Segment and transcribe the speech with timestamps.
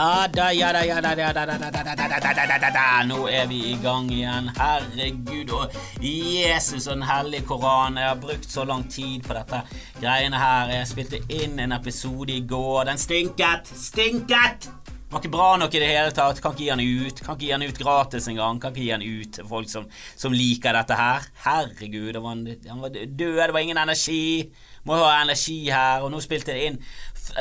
[0.00, 2.84] Ja da, ja da, ja da, da, da, da, da, da, da, da, da, da.
[3.04, 4.48] Nå er vi i gang igjen.
[4.56, 7.98] Herregud og Jesus og Den hellige Koran.
[8.00, 9.60] Jeg har brukt så lang tid på dette
[10.00, 10.72] greiene her.
[10.72, 12.86] Jeg spilte inn en episode i går.
[12.88, 13.68] Den stinket!
[13.76, 14.70] Stinket!
[15.10, 16.40] Var ikke bra nok i det hele tatt.
[16.40, 17.20] Kan ikke gi den ut.
[17.20, 18.60] Kan ikke gi den ut gratis engang.
[18.62, 21.28] Kan ikke gi den ut til folk som, som liker dette her.
[21.44, 22.40] Herregud, det var,
[22.72, 23.16] han var død.
[23.18, 24.48] Det var ingen energi.
[24.88, 26.06] Må ha energi her.
[26.06, 26.78] Og nå spilte jeg inn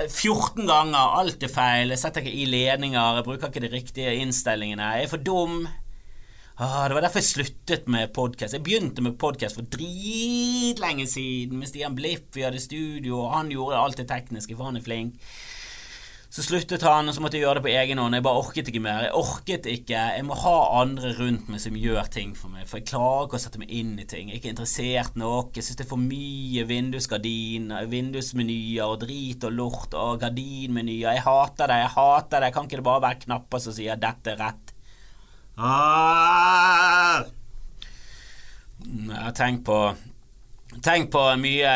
[0.10, 1.18] 14 ganger.
[1.20, 1.94] Alt er feil.
[1.94, 3.20] Jeg setter ikke i ledninger.
[3.20, 4.94] Jeg bruker ikke de riktige innstillingene.
[4.96, 5.62] Jeg er for dum.
[6.60, 8.58] Ah, det var derfor jeg sluttet med podkast.
[8.58, 12.34] Jeg begynte med podkast for dritlenge siden med Stian Blipp.
[12.36, 15.16] Vi hadde studio, og han gjorde alt det tekniske, for han er flink.
[16.30, 18.14] Så sluttet han, og så måtte jeg gjøre det på egen hånd.
[18.14, 19.08] Jeg bare orket ikke mer.
[19.08, 20.02] Jeg orket ikke.
[20.14, 23.40] Jeg må ha andre rundt meg som gjør ting for meg, for jeg klarer ikke
[23.40, 24.30] å sette meg inn i ting.
[24.30, 25.58] Jeg er ikke interessert nok.
[25.58, 31.16] Jeg syns det er for mye vindusgardiner, vindusmenyer og drit og lort og gardinmenyer.
[31.18, 32.52] Jeg hater det, jeg hater det.
[32.54, 34.76] Kan ikke det bare være knapper som sier 'dette er rett'?
[35.58, 37.26] Ah!
[38.86, 39.80] Jeg har tenkt på
[40.70, 41.70] Tenk på mye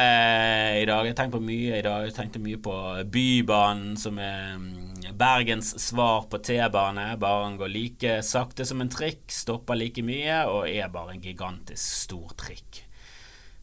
[0.77, 1.07] i dag.
[1.07, 2.03] Jeg tenkte på mye i dag.
[2.05, 2.73] Jeg tenkte mye på
[3.09, 7.07] Bybanen, som er mm, Bergens svar på T-bane.
[7.19, 11.25] Bare den går like sakte som en trikk, stopper like mye og er bare en
[11.25, 12.83] gigantisk stor trikk.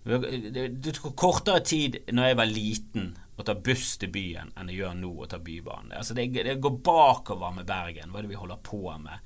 [0.03, 4.78] Det tok kortere tid når jeg var liten å ta buss til byen enn det
[4.81, 5.95] gjør nå å ta Bybanen.
[5.95, 8.11] Altså det går bakover med Bergen.
[8.11, 9.23] Hva er det vi holder på med?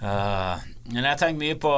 [0.00, 0.56] Uh,
[0.88, 1.70] men jeg har tenkt mye på,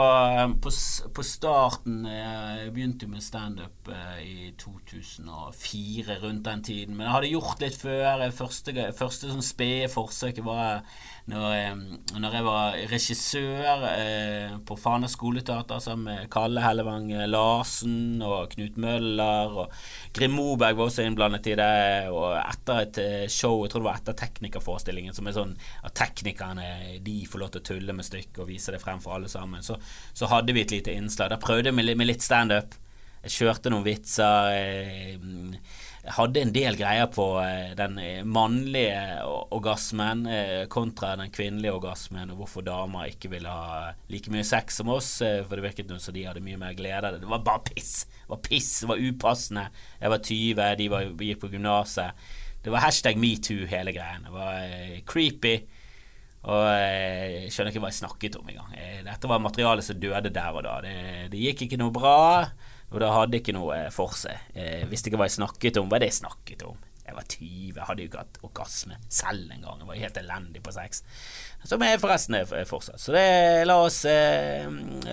[0.63, 0.71] på,
[1.11, 6.95] på, starten Jeg begynte med standup uh, i 2004, rundt den tiden.
[6.97, 8.23] Men jeg hadde gjort litt før.
[8.37, 10.85] Første, første sånn spede forsøket var
[11.31, 11.77] når,
[12.19, 18.81] når, jeg var regissør eh, på Fana skoleteater sammen med Kalle Hellevang Larsen og Knut
[18.83, 19.55] Møller.
[19.63, 19.77] Og
[20.17, 22.11] Grim Moberg var også innblandet i det.
[22.11, 25.55] Og etter et show, jeg tror det var etter Teknikerforestillingen, som er sånn
[25.87, 29.15] at teknikerne de får lov til å tulle med stykket og vise det frem for
[29.15, 29.63] alle sammen.
[29.63, 29.79] Så,
[30.11, 31.31] så hadde vi et lite innslag.
[31.31, 32.75] Da prøvde jeg med, med litt standup.
[33.23, 34.51] Jeg kjørte noen vitser.
[34.51, 35.21] Jeg
[36.03, 39.23] hadde en del greier på eh, den mannlige
[39.55, 44.81] orgasmen eh, kontra den kvinnelige orgasmen, og hvorfor damer ikke ville ha like mye sex
[44.81, 47.23] som oss, eh, for det virket som de hadde mye mer glede av det.
[47.23, 47.95] Det var bare piss!
[48.23, 49.69] Det var piss, det var upassende.
[50.01, 52.27] Jeg var 20, de var, gikk på gymnaset.
[52.63, 54.27] Det var hashtag metoo, hele greien.
[54.27, 55.57] Det var creepy.
[56.43, 58.71] Og jeg skjønner ikke hva jeg snakket om engang.
[59.07, 60.79] Dette var materialet som døde der og da.
[60.83, 60.95] Det,
[61.35, 62.23] det gikk ikke noe bra,
[62.93, 64.49] og det hadde ikke noe for seg.
[64.55, 65.91] Jeg visste ikke hva jeg snakket om.
[65.91, 66.81] Hva er det jeg snakket om?
[67.03, 69.81] Jeg var 20, jeg hadde jo ikke hatt orgasme selv engang.
[69.83, 71.03] Jeg var helt elendig på sex.
[71.67, 73.03] Som jeg forresten er fortsatt.
[73.03, 73.25] Så det,
[73.67, 74.69] la, oss, eh,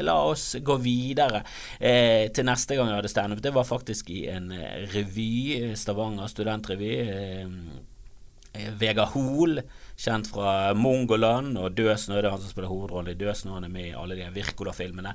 [0.06, 1.42] la oss gå videre
[1.80, 3.42] eh, til neste gang jeg hadde standup.
[3.44, 6.94] Det var faktisk i en eh, revy, Stavanger studentrevy.
[7.04, 7.88] Eh,
[8.54, 9.62] Eh, Vegard Hoel,
[10.00, 12.20] kjent fra Mongoland og Døsnø.
[12.20, 13.52] Det er han som spiller hovedrollen i Døsnø.
[13.58, 15.12] Han er med i alle de Wirkola-filmene.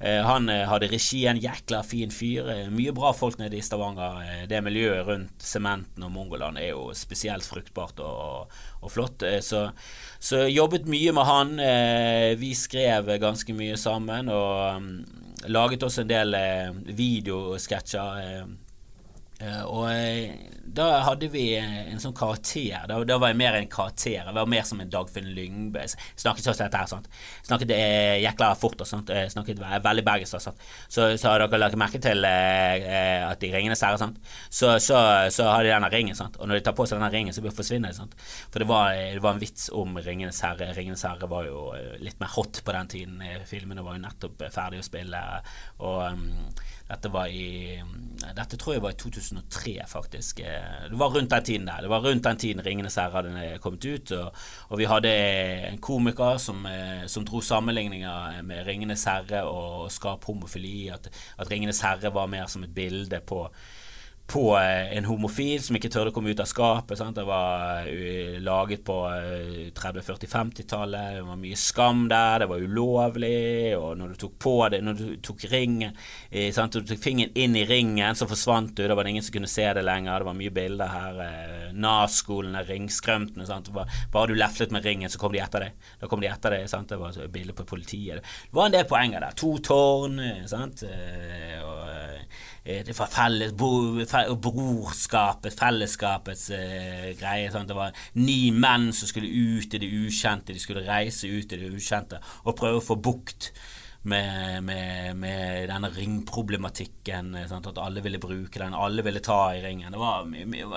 [0.00, 2.48] Eh, han eh, hadde regi, en jækla fin fyr.
[2.72, 4.46] Mye bra folk nede i Stavanger.
[4.48, 8.48] Det miljøet rundt sementen og Mongoland er jo spesielt fruktbart og,
[8.80, 9.24] og flott.
[9.44, 9.66] Så,
[10.18, 11.54] så, jobbet mye med han.
[12.40, 14.88] Vi skrev ganske mye sammen og um,
[15.52, 16.36] laget også en del
[16.96, 18.44] videosketsjer
[19.66, 19.88] og
[20.64, 22.84] da hadde vi en sånn karakter.
[22.88, 24.20] Da, da, var jeg mer en karakter.
[24.20, 25.82] Jeg var mer som en Dagfinn Lyngbø.
[25.90, 27.08] Snakket sånn dette her, sant.
[27.48, 29.10] Snakket eh, jækla fort og sånt.
[29.32, 30.38] Snakket veldig bergensk.
[30.88, 34.20] Så, så har dere lagt merke til at de ringene særer, sant.
[34.48, 35.00] Så, så,
[35.34, 36.38] så, har de denne ringen, sant.
[36.38, 38.16] Og når de tar på seg denne ringen, så forsvinner de, sant.
[38.52, 40.70] For det var, det var, en vits om Ringenes herre.
[40.76, 41.70] Ringenes herre var jo
[42.02, 43.24] litt mer hot på den tiden.
[43.50, 45.22] Filmene var jo nettopp ferdig å spille.
[45.82, 46.28] Og um,
[46.92, 47.82] dette var i
[48.36, 50.42] Dette tror jeg var i 2003, faktisk.
[50.44, 51.80] Det var rundt den tiden der.
[51.82, 54.12] Det var rundt den tiden 'Ringenes herre' hadde kommet ut.
[54.12, 54.32] Og,
[54.68, 55.10] og, vi hadde
[55.72, 60.88] en komiker som, eh, som dro sammenligninger med 'Ringenes herre' og skap homofili.
[60.88, 61.08] At,
[61.38, 63.48] at 'Ringenes herre' var mer som et bilde på
[64.26, 66.96] på eh, en homofil som ikke tørde å komme ut av skapet.
[66.98, 67.16] Sant?
[67.18, 71.18] Det var uh, laget på uh, 30-, 40-, 50-tallet.
[71.18, 72.44] Det var mye skam der.
[72.44, 73.74] Det var ulovlig.
[73.76, 76.78] Og når du tok på det, når du tok ringen uh, sant?
[76.78, 78.86] Du tok fingeren inn i ringen, så forsvant du.
[78.86, 80.22] Da var det ingen som kunne se det lenger.
[80.22, 81.22] Det var mye bilder her.
[81.72, 83.60] NAS-skolene, ringskrømtene.
[84.12, 85.92] Bare du leflet med ringen, så kom de etter deg.
[86.00, 86.70] Da kom de etter deg.
[86.72, 86.88] Sant?
[86.92, 88.22] Det var bilder på politiet.
[88.22, 89.36] Det var en del poenger der.
[89.42, 90.20] To tårn.
[90.48, 90.86] Sant?
[90.86, 91.82] og
[92.12, 92.20] Eh,
[92.64, 97.50] det var felles, brorskapet, fellesskapets eh, greie.
[97.50, 97.68] Sant?
[97.68, 100.54] Det var ni menn som skulle ut i det ukjente.
[100.54, 103.50] De skulle reise ut i det ukjente og prøve å få bukt
[104.02, 107.36] med, med, med denne ringproblematikken.
[107.50, 107.68] Sant?
[107.70, 109.92] At alle ville bruke den, alle ville ta i ringen.
[109.94, 110.26] Det var,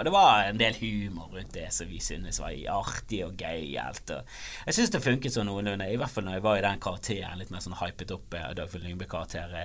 [0.05, 4.13] det var en del humor rundt det som vi syntes var artig og gøyalt.
[4.67, 7.41] Jeg syns det funket sånn noenlunde, i hvert fall når jeg var i den karakteren,
[7.41, 9.57] litt mer sånn hypet opp eh, Dagfjord Lyngbø-karakter.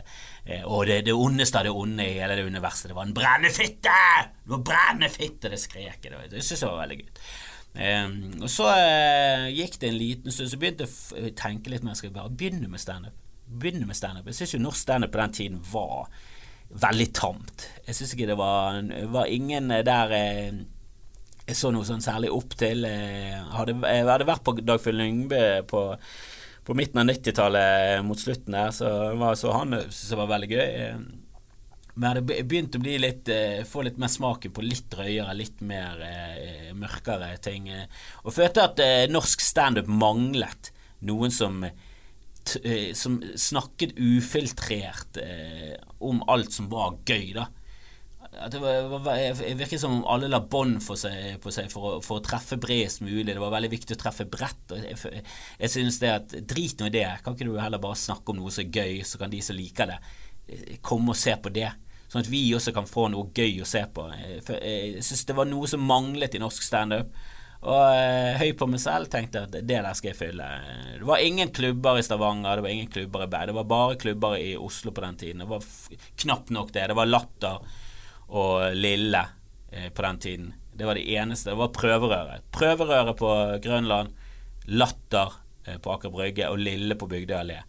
[0.47, 3.17] Eh, og det, det ondeste av det onde i hele det universet, det var en
[3.17, 4.01] brennefitte!
[4.41, 5.53] Det var brennefitte!
[5.53, 6.29] Det skrek jeg.
[6.33, 7.09] Det syns jeg var veldig gøy.
[7.71, 11.85] Um, og så uh, gikk det en liten stund, så begynte jeg å tenke litt
[11.87, 11.95] mer.
[11.95, 13.20] Skal jeg bare begynne med standup?
[13.51, 14.29] Begynne med standup.
[14.31, 16.11] Jeg syns jo norsk standup på den tiden var
[16.71, 17.67] veldig tamt.
[17.87, 18.79] Jeg syns ikke det var,
[19.11, 20.61] var ingen der eh,
[21.49, 22.85] jeg så noe sånn særlig opp til.
[22.87, 25.87] Eh, hadde, jeg hadde vært på Dagfjell Lyngbø på,
[26.67, 30.51] på, midten av 90-tallet mot slutten der, så, var, så han syntes det var veldig
[30.53, 30.71] gøy.
[31.91, 33.29] Men jeg hadde begynt å bli litt,
[33.67, 37.67] få litt mer smaken på litt drøyere, litt mer eh, mørkere ting.
[38.23, 40.71] Og følte at eh, norsk standup manglet
[41.03, 41.90] noen som Eh,
[42.97, 47.49] som snakket ufiltrert eh, om alt som var gøy, da.
[48.31, 52.21] At det var, det virket som om alle la bånd på seg for å, for
[52.21, 53.33] å, treffe bredest mulig.
[53.33, 54.75] Det var veldig viktig å treffe bredt.
[54.77, 55.25] Jeg
[55.59, 57.09] jeg synes det at Drit nå i det.
[57.25, 59.59] Kan ikke du heller bare snakke om noe som er gøy, så kan de som
[59.59, 59.99] liker det,
[60.47, 61.73] eh, komme og se på det?
[62.11, 64.07] Sånn at vi også kan få noe gøy å se på.
[64.15, 67.11] Jeg, jeg synes det var noe som manglet i norsk standup.
[67.61, 70.47] Og eh, høy på meg selv tenkte at det der skal jeg fylle.
[70.97, 73.51] Det var ingen klubber i Stavanger, det var ingen klubber i Berg.
[73.51, 75.45] Det var bare klubber i Oslo på den tiden.
[75.45, 75.67] Det var
[76.25, 76.87] knapt nok det.
[76.89, 77.61] Det var Latter
[78.31, 79.27] og Lille
[79.73, 80.55] eh, på den tiden.
[80.73, 81.51] Det var det eneste.
[81.53, 82.49] Det var prøverøret.
[82.57, 84.17] Prøverøret på Grønland,
[84.73, 85.37] Latter
[85.67, 87.61] eh, på Aker Brygge og Lille på Bygdøy allé.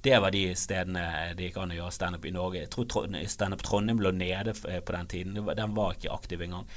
[0.00, 1.02] Det var de stedene
[1.36, 2.62] det gikk an å gjøre standup i Norge.
[2.62, 5.40] Jeg tror standup Trondheim lå nede eh, på den tiden.
[5.58, 6.70] Den var ikke aktiv engang.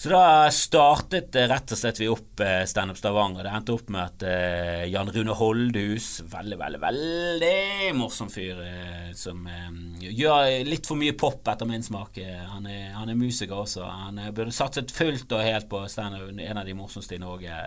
[0.00, 3.44] Så da startet rett og slett vi opp eh, Standup Stavanger.
[3.44, 9.10] Det endte opp med at eh, Jan Rune Holdhus, veldig, veldig, veldig morsom fyr, eh,
[9.12, 9.68] som eh,
[10.08, 12.16] gjør litt for mye pop etter min smak.
[12.16, 13.84] Eh, han er, han, er, musiker også.
[13.84, 17.60] Han eh, burde satset fullt og helt på standup, en av de morsomste i Norge.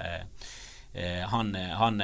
[1.30, 2.02] han han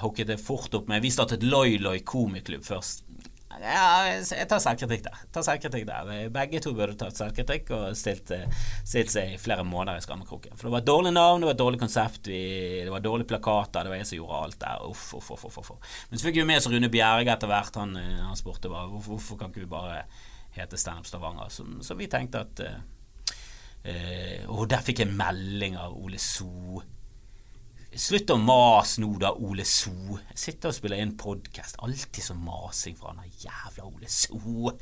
[0.00, 3.07] hooket det fort opp med Vi startet Loi Loi komiklubb først.
[3.48, 5.20] Ja, jeg tar selvkritikk der.
[5.32, 6.10] Tar selvkritikk der.
[6.32, 8.44] Begge to burde tatt selvkritikk og stilt, eh,
[8.86, 10.54] stilt seg i flere måneder i skammekroken.
[10.54, 12.42] For det var et dårlig navn, det var et dårlig konsept, vi,
[12.84, 14.84] det var dårlige plakater, det var jeg som gjorde alt der.
[14.84, 15.70] Uff, uff, uff, uff.
[16.10, 17.80] Men så fikk vi med oss Rune Bjerge etter hvert.
[17.80, 20.04] Han, eh, han spurte bare hvorfor, hvorfor kan ikke vi bare
[20.58, 21.48] hete Standup Stavanger?
[21.48, 22.78] Så, så, vi tenkte at uh,
[23.88, 26.82] uh, Og der fikk jeg melding av Ole So
[27.88, 30.18] Slutt å mase nå, da, Ole So.
[30.28, 31.78] Jeg sitter og spiller inn podkast.
[31.80, 34.74] Alltid så masing fra han jævla Ole So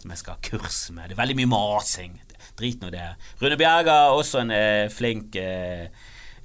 [0.00, 1.10] som jeg skal ha kurs med.
[1.10, 2.16] Det er veldig mye masing.
[2.56, 3.04] Drit nå det.
[3.42, 5.92] Rune Bjerga, også en eh, flink eh,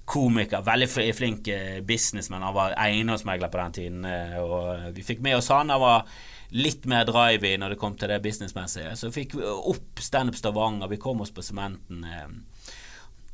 [0.10, 0.66] komiker.
[0.68, 2.44] Veldig flink eh, businessman.
[2.44, 5.72] Han var eiendomsmegler på den tiden, eh, og vi fikk med oss han.
[5.72, 6.08] Han var
[6.52, 8.92] litt mer drive i når det kom til det businessmessige.
[9.00, 10.92] Så fikk vi opp Standup Stavanger.
[10.92, 12.04] Vi kom oss på sementen.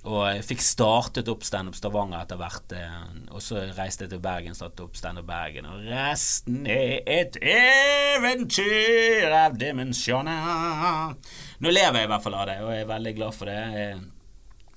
[0.06, 2.72] Eh, og jeg fikk startet opp Standup Stavanger etter hvert.
[2.76, 5.66] Eh, og så reiste jeg til Bergen, startet opp Standup Bergen.
[5.70, 11.16] Og resten er et eventyr av dimensjoner.
[11.60, 13.64] Nå lever jeg i hvert fall av det, og jeg er veldig glad for det.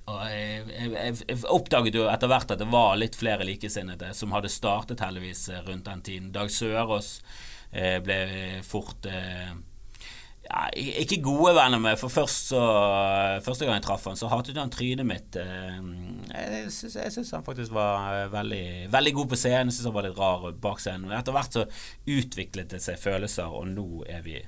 [0.09, 4.15] Og jeg, jeg, jeg, jeg oppdaget jo etter hvert at det var litt flere likesinnede
[4.17, 6.31] som hadde startet heldigvis rundt den tiden.
[6.33, 7.19] Dag Sørås
[7.73, 9.53] eh, ble fort eh,
[10.49, 10.69] ja,
[11.03, 12.61] ikke gode venner med, for først så,
[13.45, 15.37] første gang jeg traff han, så hatet han trynet mitt.
[15.37, 15.77] Eh,
[16.33, 20.17] jeg syns han faktisk var eh, veldig, veldig god på scenen, syns han var litt
[20.17, 21.13] rar bak scenen.
[21.13, 21.67] Etter hvert så
[22.09, 24.41] utviklet det seg følelser, og nå er vi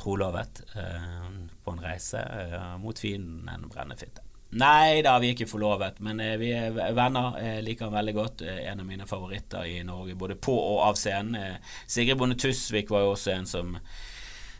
[0.00, 1.30] trolovet eh,
[1.62, 2.24] på en reise
[2.82, 4.26] mot fienden en brennefitte.
[4.58, 7.36] Nei da, vi er ikke forlovet, men vi er venner.
[7.38, 8.42] Jeg liker han veldig godt.
[8.50, 11.60] En av mine favoritter i Norge, både på og av scenen.
[11.86, 13.76] Sigrid Bonde Tusvik var jo også en som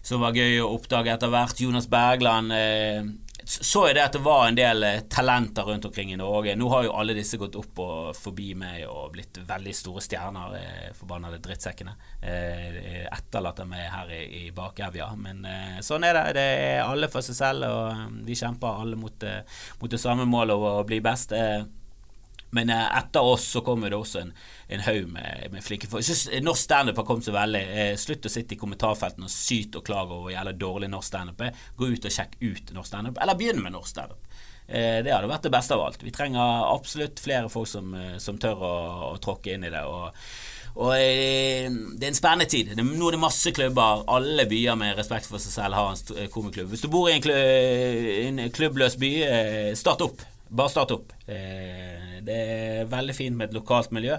[0.02, 1.60] som var gøy å oppdage etter hvert.
[1.60, 2.52] Jonas Bergland.
[2.56, 3.04] Eh,
[3.50, 6.54] så jeg det at det var en del eh, talenter rundt omkring i Norge.
[6.58, 10.54] Nå har jo alle disse gått opp og forbi meg og blitt veldig store stjerner,
[10.60, 11.96] eh, forbannede drittsekkene.
[12.22, 15.08] Eh, etterlater meg her i, i bakevja.
[15.18, 16.24] Men eh, sånn er det.
[16.38, 19.28] Det er alle for seg selv, og eh, vi kjemper alle mot,
[19.80, 21.34] mot det samme målet å bli best.
[21.34, 21.62] Eh,
[22.56, 24.32] men eh, etter oss så kommer det også en,
[24.68, 26.04] en haug med, med, flinke folk.
[26.04, 27.64] Jeg syns norsk standup har kommet så veldig.
[27.82, 31.44] Eh, slutt å sitte i kommentarfeltene og syte og klage over jævla dårlig norsk standup.
[31.78, 34.30] Gå ut og sjekk ut norsk standup, eller begynn med norsk standup.
[34.70, 36.02] Eh, det hadde vært det beste av alt.
[36.06, 38.74] Vi trenger absolutt flere folk som, eh, som tør å,
[39.10, 39.82] å, tråkke inn i det.
[39.82, 40.14] og
[40.70, 42.70] og eh, Det er en spennende tid.
[42.78, 44.04] Nå er det masse klubber.
[44.06, 46.70] Alle byer med respekt for seg selv har en komiklubb.
[46.70, 49.10] Hvis du bor i en klubbløs by,
[49.74, 50.22] start opp.
[50.50, 51.12] Bare start opp.
[51.30, 54.16] Eh, det er veldig fint med et lokalt miljø,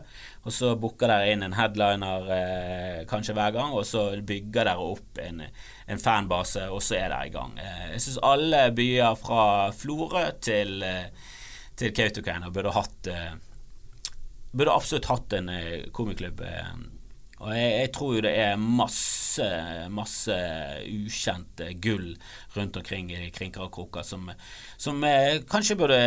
[0.47, 4.85] og så booker dere inn en headliner eh, kanskje hver gang, og så bygger dere
[4.93, 5.43] opp en,
[5.91, 7.59] en fanbase, og så er dere i gang.
[7.59, 9.43] Eh, jeg syns alle byer fra
[9.75, 10.87] Florø til,
[11.75, 13.13] til Kautokeino burde hatt
[14.51, 15.47] Burde absolutt hatt en
[15.95, 16.41] komiklubb.
[17.41, 19.47] Og jeg, jeg, tror jo det er masse,
[19.89, 20.35] masse
[20.85, 22.11] ukjente gull
[22.55, 24.29] rundt omkring i krinker og kroker som,
[24.77, 26.01] som eh, kanskje burde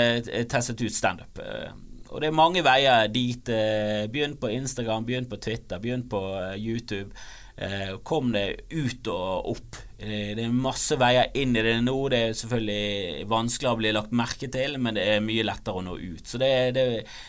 [0.51, 1.43] testet ut standup.
[1.43, 1.73] Eh,
[2.15, 3.51] og det er mange veier dit.
[3.51, 6.23] Eh, begynn på Instagram, begynn på Twitter, begynn på
[6.55, 7.11] YouTube.
[7.57, 9.77] Eh, kom det ut og opp.
[9.99, 11.95] Eh, det er masse veier inn i det nå.
[12.11, 15.85] Det er selvfølgelig vanskeligere å bli lagt merke til, men det er mye lettere å
[15.87, 16.27] nå ut.
[16.27, 16.85] Så det, det,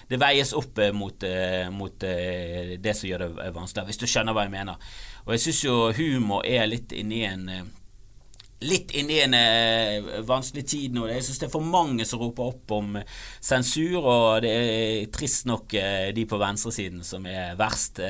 [0.10, 1.28] det veies opp eh, mot,
[1.78, 4.94] mot, det som gjør det vanskeligere, hvis du skjønner hva jeg mener.
[5.28, 7.50] Og jeg syns jo humor er litt inni en
[8.66, 9.36] litt inni en
[10.26, 11.04] vanskelig tid nå.
[11.12, 12.96] Jeg syns det er for mange som roper opp om
[13.44, 15.76] sensur, og det er trist nok
[16.16, 18.02] de på venstresiden som er verst.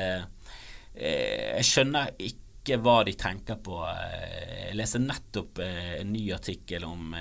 [0.98, 3.82] Jeg skjønner ikke hva de tenker på.
[3.90, 7.16] Eh, jeg leser nettopp eh, en ny artikkel om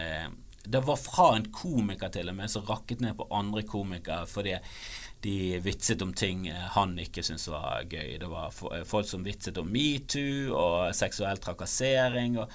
[0.65, 4.55] Det var fra en komiker til og med som rakket ned på andre komikere fordi
[5.25, 8.19] de vitset om ting han ikke syntes var gøy.
[8.21, 8.53] Det var
[8.85, 12.39] folk som vitset om metoo og seksuell trakassering.
[12.39, 12.53] og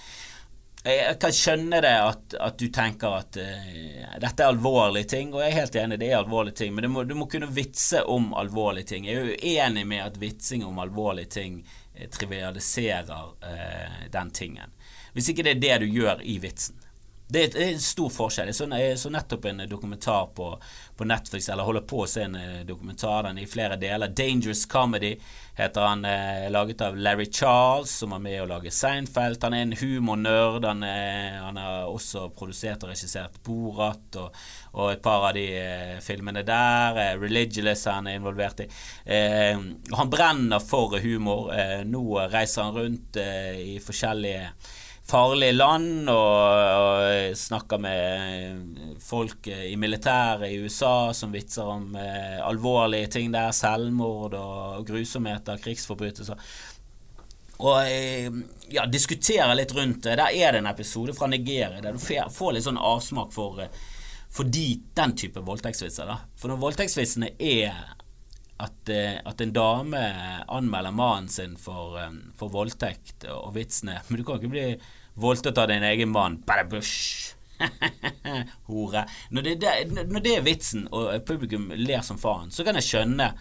[0.84, 5.44] jeg kan skjønne det at, at du tenker at uh, dette er alvorlige ting, og
[5.44, 8.04] jeg er helt enig, det er alvorlige ting, men du må, du må, kunne vitse
[8.08, 9.10] om alvorlige ting.
[9.10, 14.78] Jeg er uenig med at vitsing om alvorlige ting uh, trivialiserer uh, den tingen.
[15.14, 16.79] Hvis ikke det er det du gjør i vitsen.
[17.32, 18.50] Det er, en stor forskjell.
[18.50, 20.48] Jeg så, nettopp en dokumentar på,
[20.98, 24.10] på, Netflix, eller holder på å se en eh, dokumentar, den i flere deler.
[24.10, 25.20] 'Dangerous Comedy'
[25.60, 29.44] heter han, eh, laget av Larry Charles, som var med å lage Seinfeld.
[29.44, 30.66] Han er en humornerd.
[30.66, 34.42] Han, eh, han har også produsert og regissert Borat og,
[34.74, 36.98] og et par av de eh, filmene der.
[37.20, 38.70] 'Religious' han er involvert i.
[39.06, 41.54] Han brenner for humor.
[41.86, 44.50] nå reiser han rundt i forskjellige
[45.10, 52.38] farlige land og, og snakker med folk i militæret i USA som vitser om eh,
[52.46, 56.40] alvorlige ting der, selvmord og grusomheter, krigsforbrytelser.
[57.60, 58.32] Og eh,
[58.72, 60.18] ja, diskuterer litt rundt det.
[60.22, 63.66] Der er det en episode fra Nigeria der du får litt sånn avsmak for,
[64.32, 66.08] for de, den type voldtektsvitser.
[66.08, 66.22] da.
[66.40, 67.98] For når voldtektsvitsene er
[68.60, 70.00] at, eh, at, en dame
[70.48, 74.66] anmelder mannen sin for, eh, for voldtekt og vitsene Men du kan ikke bli
[75.14, 76.42] voldtatt av din egen mann.
[76.46, 77.36] Badabush.
[78.70, 79.06] Hore.
[79.30, 79.56] Når det,
[80.08, 83.34] når det, er vitsen, og publikum ler som faen, så kan jeg skjønne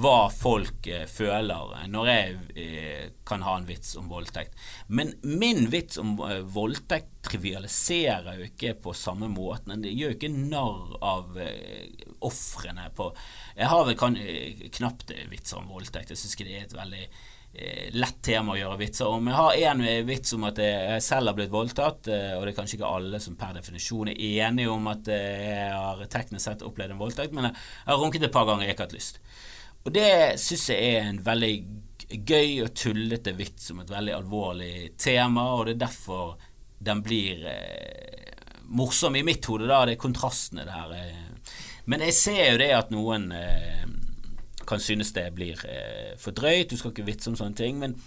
[0.00, 4.54] hva folk eh, føler når jeg eh, kan ha en vits om voldtekt.
[4.86, 9.82] Men min vits om eh, voldtekt trivialiserer jo ikke på samme måten.
[9.82, 13.10] Det gjør jo ikke narr av eh, ofrene på
[13.58, 16.14] Jeg har vel kan, eh, knapt vitser om voldtekt.
[16.14, 19.26] Jeg syns ikke det er et veldig Eh, lett tema å gjøre vitser om.
[19.26, 22.58] Jeg har én vits om at jeg selv har blitt voldtatt, eh, og det er
[22.60, 26.64] kanskje ikke alle som per definisjon er enige om at eh, jeg har teknisk sett
[26.66, 29.20] opplevd en voldtekt, men jeg har runket et par ganger jeg ikke har hatt lyst.
[29.80, 31.54] Og det syns jeg er en veldig
[32.10, 36.36] gøy og tullete vits om et veldig alvorlig tema, og det er derfor
[36.80, 38.30] den blir eh,
[38.70, 39.82] morsom i mitt hode, da.
[39.88, 40.94] Det er kontrastene der.
[41.90, 43.88] Men jeg ser jo det at noen eh,
[44.70, 47.78] kan synes det blir eh, for drøyt, du skal ikke vitse om sånne ting.
[47.82, 47.98] Men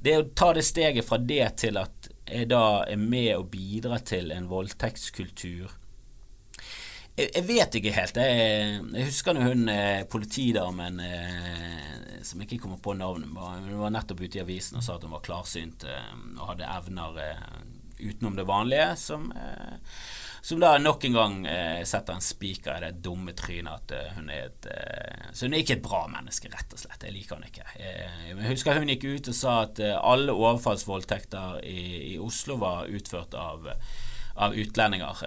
[0.00, 4.04] det å ta det steget fra det til at jeg da er med og bidrar
[4.06, 5.80] til en voldtektskultur
[7.20, 8.20] jeg, jeg vet ikke helt.
[8.20, 13.92] Jeg, jeg husker nå hun eh, politidamen eh, som ikke kommer på navnet, hun var
[13.94, 17.44] nettopp ute i avisen og sa at hun var klarsynt eh, og hadde evner eh,
[18.00, 19.76] utenom det vanlige, som eh,
[20.42, 24.12] som da nok en gang eh, setter en spiker i det dumme trynet at uh,
[24.16, 27.04] hun er et uh, Så hun er ikke et bra menneske, rett og slett.
[27.04, 27.66] Jeg liker henne ikke.
[27.76, 31.82] Eh, jeg husker hun gikk ut og sa at alle overfallsvoldtekter i,
[32.14, 33.68] i, Oslo var utført av,
[34.40, 35.22] av utlendinger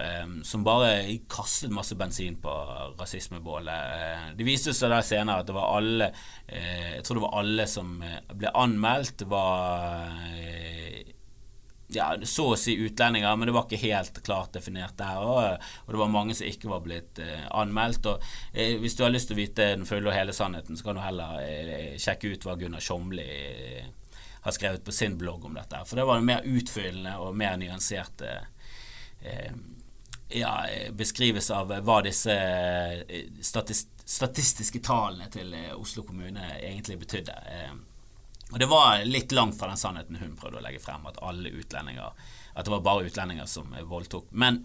[0.46, 2.52] som bare kastet masse bensin på
[2.98, 4.34] rasismebålet.
[4.38, 6.10] det viste seg der senere at det var alle
[6.48, 7.98] Jeg tror det var alle som
[8.34, 10.10] ble anmeldt, var
[11.96, 15.20] ja, så å si utlendinger, men det var ikke helt klart definert der.
[15.22, 18.08] Og, og det var mange som ikke var blitt eh, anmeldt.
[18.10, 20.88] Og eh, Hvis du har lyst til å vite den fulle og hele sannheten, så
[20.88, 23.86] kan du heller eh, sjekke ut hva Gunnar Tjomli eh,
[24.44, 25.84] har skrevet på sin blogg om dette.
[25.88, 29.48] For det var en mer utfyllende og mer nyansert eh,
[30.34, 30.52] ja,
[30.92, 37.36] beskrivelse av hva disse eh, statist statistiske tallene til Oslo kommune egentlig betydde.
[37.48, 37.70] Eh,
[38.54, 41.50] og det var litt langt fra den sannheten hun prøvde å legge frem, at alle
[41.50, 42.14] utlendinger
[42.54, 44.28] At det var bare utlendinger som voldtok.
[44.30, 44.62] Men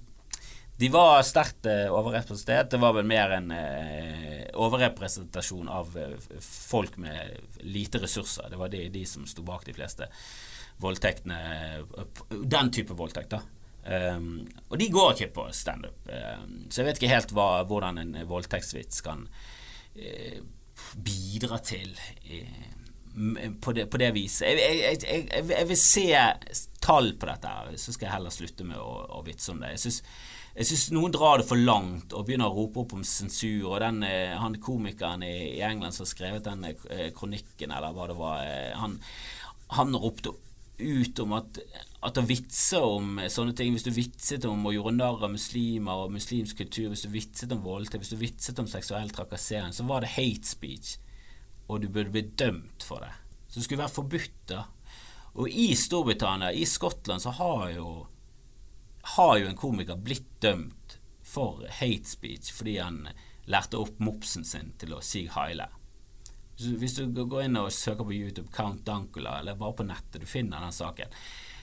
[0.79, 2.69] De var sterkt eh, overrepresentert.
[2.71, 7.33] Det var vel mer en eh, overrepresentasjon av eh, folk med
[7.65, 8.47] lite ressurser.
[8.49, 10.07] Det var de, de som sto bak de fleste
[10.79, 11.39] voldtektene.
[12.29, 13.41] Den type voldtekt, da.
[13.89, 15.99] Um, og de går ikke på standup.
[16.07, 20.39] Um, så jeg vet ikke helt hva, hvordan en voldtektsvits kan uh,
[20.95, 22.78] bidra til uh,
[23.61, 24.47] på, det, på, det, viset.
[24.47, 26.09] Jeg, jeg, jeg, jeg, vil se
[26.83, 29.73] tall på dette, her så skal jeg heller slutte med å, å vitse om det.
[29.75, 30.03] Jeg synes
[30.67, 33.69] syns noen drar det for langt og begynner å rope opp om sensur.
[33.69, 38.07] Og den, eh, han komikeren i, England som har skrevet den eh, kronikken, eller hva
[38.09, 38.99] det var, eh, han,
[39.77, 40.33] han ropte
[40.79, 41.59] ut om at,
[42.07, 46.05] at å vitse om sånne ting Hvis du vitset om å gjøre narr av muslimer
[46.05, 49.83] og muslimsk kultur, hvis du vitset om voldtekt, hvis du vitset om seksuell trakassering, så
[49.83, 50.95] var det hate speech,
[51.69, 53.13] og du burde bli dømt for det.
[53.47, 54.63] Så det skulle være forbudt, da.
[55.39, 57.89] Og i Storbritannia, i Skottland, så har jo
[59.15, 63.05] har jo en komiker blitt dømt for hate speech fordi han
[63.49, 65.69] lærte opp mopsen sin til å si haile.
[66.59, 70.27] Hvis du går inn og søker på YouTube Count Dankula, eller bare på nettet, du
[70.27, 71.13] finner den saken.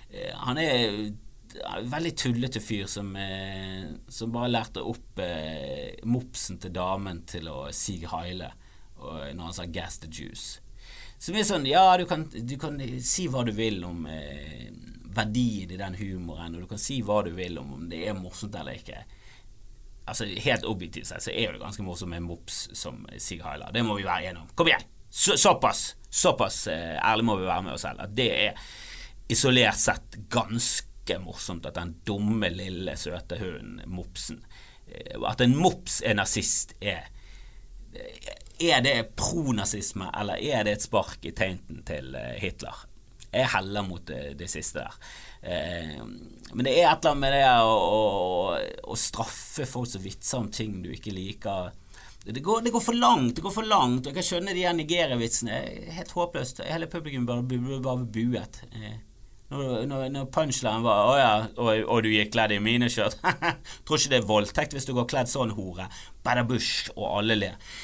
[0.09, 6.59] Eh, han er en veldig tullete fyr som, eh, som bare lærte opp eh, mopsen
[6.63, 8.55] til damen til å si heile
[8.99, 10.61] når han sa 'gas the juice'.
[11.19, 14.69] Som er sånn Ja, du kan, du kan si hva du vil om eh,
[15.17, 18.19] verdien i den humoren, og du kan si hva du vil om om det er
[18.19, 19.05] morsomt eller ikke.
[20.07, 23.73] Altså Helt objektivt sett så er det ganske morsomt med mops som Sig Heiler.
[23.73, 24.53] Det må vi være enige om.
[24.55, 24.85] Kom igjen!
[25.11, 28.69] Så, såpass såpass eh, ærlig må vi være med oss selv at det er
[29.33, 34.43] isolert sett ganske morsomt at den dumme, lille, søte hunden, mopsen
[34.87, 37.09] eh, At en mops er nazist, er
[37.97, 42.85] Er det pronazisme, eller er det et spark i teinten til eh, Hitler?
[43.33, 44.95] Jeg heller mot det, det siste der.
[45.43, 46.05] Eh,
[46.53, 50.41] men det er et eller annet med det å, å, å straffe folk som vitser
[50.41, 51.75] om ting du ikke liker.
[52.27, 53.37] Det går, det går, for langt.
[53.37, 55.61] det går for langt Jeg kan skjønne de Nigeria-vitsene.
[55.95, 56.65] Helt håpløst.
[56.67, 57.45] Hele publikum bare,
[57.85, 58.63] bare buet.
[58.73, 58.97] Eh,
[59.53, 63.21] når, når, når punchline var 'Å ja, og, og, du gikk kledd i miniskjørt'.
[63.87, 65.87] Tror ikke det er voldtekt hvis du går kledd sånn, hore.
[66.27, 67.77] Badabush, og alle ler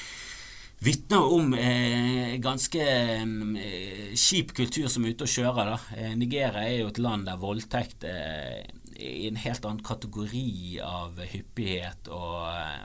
[0.83, 5.89] vitner om eh, ganske eh, kjip kultur som er ute og kjører.
[5.97, 8.63] Eh, Nigeria er jo et land der voldtekt eh,
[9.03, 12.45] er i en helt annen kategori av hyppighet og,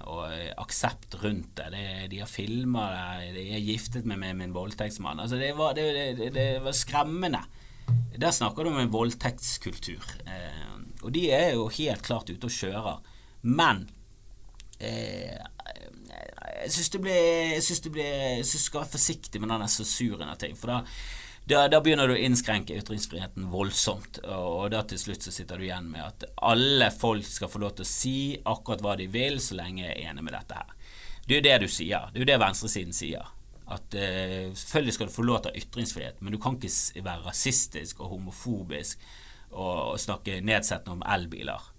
[0.10, 1.67] og aksept rundt det.
[1.73, 2.88] det de har filma
[3.21, 5.21] det, de er giftet med, med min voldtektsmann.
[5.23, 7.43] Altså, det, var, det, det, var, skremmende.
[8.17, 10.05] Der snakker du om en voldtektskultur.
[10.25, 13.03] Eh, og de er jo helt klart ute og kjører.
[13.47, 13.86] Men
[14.79, 15.38] eh,
[16.67, 17.89] jeg syns du,
[18.60, 20.56] skal være forsiktig med den sensuren av ting.
[20.60, 20.82] For da,
[21.47, 24.19] da, da, begynner du å innskrenke ytringsfriheten voldsomt.
[24.27, 27.77] Og da til slutt så sitter du igjen med at alle folk skal få lov
[27.77, 30.75] til å si akkurat hva de vil, så lenge jeg er enig med dette her.
[31.27, 32.12] Det er jo det du sier.
[32.12, 33.32] Det er jo det venstresiden sier.
[33.67, 37.03] At uh, Selvfølgelig skal du få lov til å ha ytringsfrihet, men du kan ikke
[37.03, 39.01] være rasistisk og homofobisk
[39.51, 41.71] og, og snakke nedsettende om elbiler.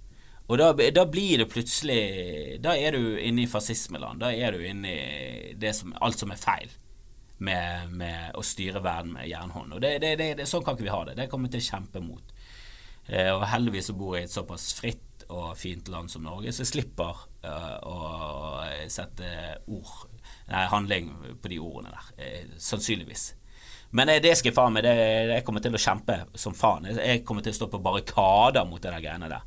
[0.48, 4.22] Og da, da, blir det plutselig Da er du inne i fascismeland.
[4.22, 6.70] Da er du inne i som, alt som er feil
[7.38, 9.76] med, med, å styre verden med jernhånd.
[9.76, 11.18] Og det, det, det, Sånn kan ikke vi ha det.
[11.20, 12.34] Det kommer vi til å kjempe mot.
[13.08, 16.52] Eh, og heldigvis så bor jeg i et såpass fritt og fint land som Norge,
[16.56, 17.96] så jeg slipper uh, å
[18.88, 19.26] sette
[19.68, 20.06] ord,
[20.48, 21.10] nei, handling
[21.42, 22.06] på de ordene der.
[22.24, 23.34] Eh, sannsynligvis.
[23.92, 24.84] Men det skal jeg faen meg.
[24.88, 26.90] Jeg kommer til å kjempe som faen.
[26.92, 29.44] Jeg kommer til å stå på barrikader mot de greiene der.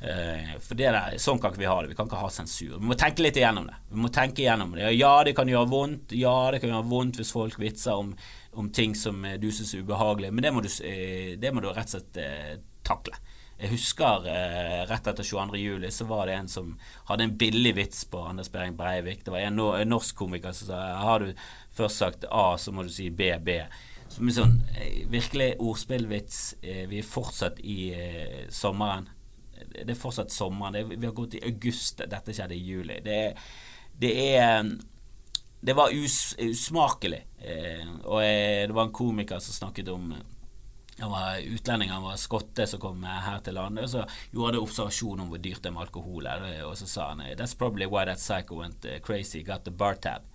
[0.00, 1.90] Uh, for det der, Sånn kan ikke vi ha det.
[1.90, 2.78] Vi kan ikke ha sensur.
[2.78, 3.76] Vi må tenke litt igjennom det.
[3.90, 4.86] Vi må tenke igjennom det.
[4.96, 6.14] Ja, det kan gjøre vondt.
[6.16, 8.14] Ja, det kan gjøre vondt hvis folk vitser om,
[8.56, 11.60] om ting som uh, du syns er ubehagelig, men det må du, uh, det må
[11.60, 13.20] du rett og slett takle.
[13.60, 14.24] Jeg husker
[14.88, 15.58] rett etter 22.
[15.60, 16.70] juli så var det en som
[17.10, 19.20] hadde en billig vits på Anders Behring Breivik.
[19.20, 21.42] Det var en, en norsk komiker som sa har du
[21.76, 23.28] først sagt A, så må du si B
[24.08, 24.56] Som en sånn
[25.12, 26.40] virkelig ordspillvits.
[26.62, 27.92] vi er fortsatt i
[28.48, 29.10] sommeren
[29.84, 30.92] det er fortsatt sommeren.
[30.92, 32.02] Vi har gått i august.
[32.10, 33.00] Dette skjedde i juli.
[33.04, 33.20] Det,
[34.00, 34.72] det er
[35.60, 37.20] Det var us, usmakelig.
[37.38, 40.14] Eh, og jeg, det var en komiker som snakket om
[41.00, 43.84] han var utlending, han var skotte som kom her til landet.
[43.84, 46.28] Og så gjorde han observasjon om hvor dyrt det er med alkohol
[46.66, 50.28] Og så sa han That's probably why that psycho went crazy, got the bar tab.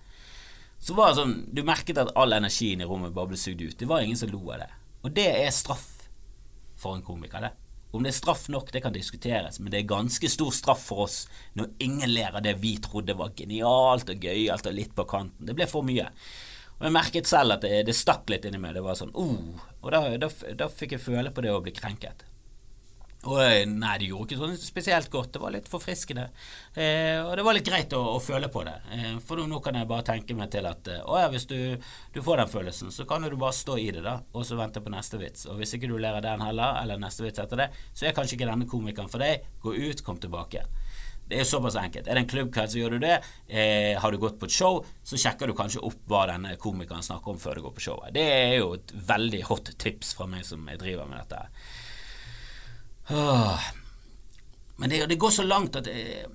[0.80, 3.78] Så var det sånn Du merket at all energien i rommet bare ble sugd ut.
[3.78, 4.72] Det var ingen som lo av det.
[5.06, 6.10] Og det er straff
[6.78, 7.54] for en komiker, det.
[7.96, 11.06] Om det er straff nok, det kan diskuteres, men det er ganske stor straff for
[11.06, 11.22] oss
[11.56, 15.48] når ingen ler av det vi trodde var genialt og gøyalt og litt på kanten.
[15.48, 16.10] Det ble for mye.
[16.76, 18.76] Og jeg merket selv at det, det stakk litt inni meg.
[18.76, 20.30] Det var sånn oh, Og da, da,
[20.60, 22.26] da, fikk jeg føle på det å bli krenket.
[23.26, 25.32] Eh, nei, det gjorde ikke sånn spesielt godt.
[25.34, 26.28] Det var litt forfriskende.
[26.78, 28.76] Eh, og det var litt greit å, å føle på det.
[28.94, 31.58] Eh, for nå kan jeg bare tenke meg til at eh, å ja, hvis du,
[32.14, 34.84] du, får den følelsen, så kan du bare stå i det, da, og så vente
[34.84, 35.48] på neste vits.
[35.50, 38.18] Og hvis ikke du ler av den heller, eller neste vits etter det, så er
[38.18, 39.48] kanskje ikke denne komikeren for deg.
[39.64, 40.68] Gå ut, kom tilbake.
[41.26, 42.06] Det er såpass enkelt.
[42.06, 43.16] Er det en klubbkveld, så gjør du det.
[43.50, 47.02] Eh, har du gått på et show, så sjekker du kanskje opp hva denne komikeren
[47.06, 48.14] snakker om før du går på showet.
[48.14, 51.42] Det er jo et veldig hot tips fra meg som driver med dette.
[53.10, 53.60] Åh.
[54.76, 56.26] Men det, det, går så langt at det,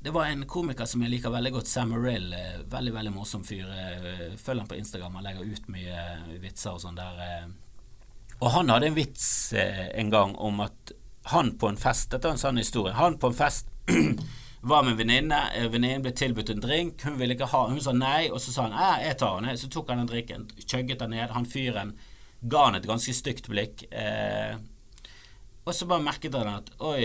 [0.00, 2.32] det, var en komiker som jeg liker veldig godt, Sam Morrill.
[2.32, 3.68] Eh, veldig veldig morsom fyr.
[3.68, 7.22] Eh, følger han på Instagram, han legger ut mye vitser og sånn der.
[7.26, 8.34] Eh.
[8.38, 10.92] Og han hadde en vits en gang om at
[11.28, 12.94] han på en fest Dette er en sann historie.
[12.96, 13.68] Han på en fest
[14.60, 15.40] var med en venninne.
[15.68, 17.02] Venninnen ble tilbudt en drink.
[17.04, 19.58] Hun ville ikke ha Hun sa nei, og så sa han jeg tar den.
[19.58, 21.34] Så tok han den drinken, kjøgget den ned.
[21.34, 21.92] Han fyren
[22.40, 23.84] ga han et ganske stygt blikk.
[23.90, 24.54] Eh,
[25.68, 27.02] og så bare merket han at oi,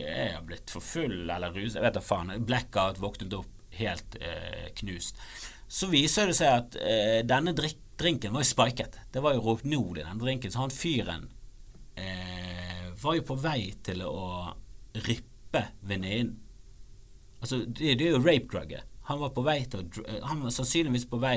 [0.00, 2.32] jeg har blitt for full eller ruset, Jeg vet da faen.
[2.48, 5.20] Blackout våknet opp helt eh, knust.
[5.68, 8.96] Så viser det seg at eh, denne drinken var jo spiket.
[9.12, 10.52] Det var jo Rognol i den drinken.
[10.52, 11.28] Så han fyren
[12.00, 14.24] eh, var jo på vei til å
[15.04, 16.32] rippe venninnen.
[17.42, 18.88] Altså, det, det, er jo rape-drugget.
[19.10, 21.36] Han var på vei til å Han var sannsynligvis på vei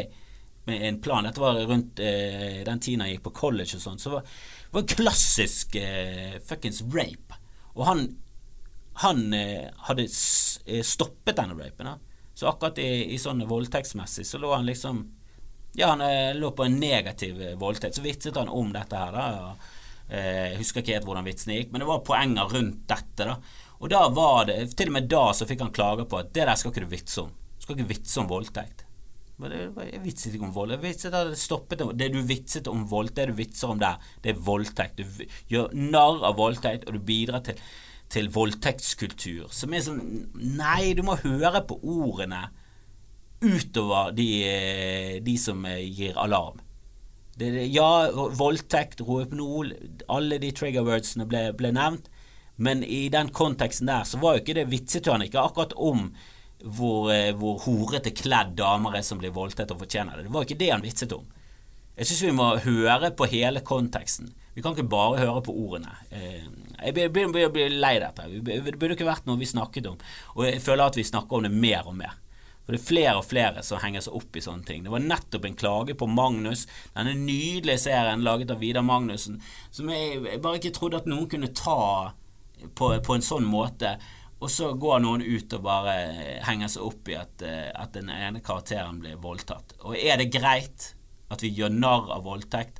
[0.69, 1.27] med en plan.
[1.27, 3.99] Dette var rundt eh, den tiden han gikk på college og sånn.
[3.99, 4.31] Så var
[4.69, 7.37] det var klassisk eh, fuckings rape.
[7.73, 8.03] Og han,
[9.01, 11.89] han eh, hadde eh, stoppet denne rapen.
[11.89, 11.95] Da.
[12.37, 15.07] Så akkurat i, i sånn voldtektsmessig så lå han liksom
[15.77, 17.97] Ja, han eh, lå på en negativ eh, voldtekt.
[17.97, 19.49] Så vitset han om dette her, da.
[19.49, 19.75] Og,
[20.09, 23.27] jeg husker ikke helt hvordan vitsen gikk, men det var poenger rundt dette.
[23.27, 23.35] da
[23.77, 26.47] Og da var det Til og med da så fikk han klager på at det
[26.49, 27.29] der skal ikke du vitse om.
[27.57, 28.85] Du skal ikke vitse om voldtekt.
[29.39, 30.73] Jeg vitset ikke om vold.
[30.75, 33.99] Jeg vitset at det stoppet Det du vitset om vold, det du vitser om der,
[34.23, 34.99] det er voldtekt.
[34.99, 37.59] Du gjør narr av voldtekt, og du bidrar til,
[38.11, 39.47] til voldtektskultur.
[39.55, 40.01] Som er sånn
[40.35, 42.49] Nei, du må høre på ordene
[43.39, 44.27] utover de,
[45.23, 46.59] de som gir alarm.
[47.39, 49.71] Det, ja, voldtekt, rohypnol,
[50.11, 52.09] alle de trigger wordsene ble, ble nevnt,
[52.59, 56.09] men i den konteksten der så var jo ikke det vitset han ikke akkurat om
[56.63, 60.27] hvor, eh, hvor horete kledd damer er som blir voldtatt og fortjener det.
[60.27, 61.27] Det var ikke det han vitset om.
[61.99, 64.31] Jeg syns vi må høre på hele konteksten.
[64.55, 65.91] Vi kan ikke bare høre på ordene.
[66.11, 66.47] Eh,
[66.79, 68.27] jeg begynner å bli lei dette.
[68.43, 69.99] Det burde ikke vært noe vi snakket om.
[70.37, 72.15] Og jeg føler at vi snakker om det mer og mer.
[72.63, 74.83] For det er flere og flere som henger seg opp i sånne ting.
[74.85, 79.39] Det var nettopp en klage på Magnus, denne nydelige serien laget av Vidar Magnussen,
[79.73, 82.13] som jeg bare ikke trodde at noen kunne ta
[82.77, 83.95] på, på en sånn måte.
[84.39, 85.95] Og så går noen ut og bare
[86.47, 89.75] henger seg opp i at, eh, at den ene karakteren blir voldtatt.
[89.83, 90.93] Og er det greit
[91.29, 92.79] at vi gjør narr av voldtekt?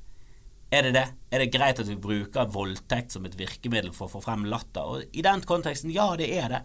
[0.72, 1.08] Er det det?
[1.34, 4.86] Er det greit at vi bruker voldtekt som et virkemiddel for å få frem latter?
[4.86, 6.62] Og i den konteksten, ja, det er det.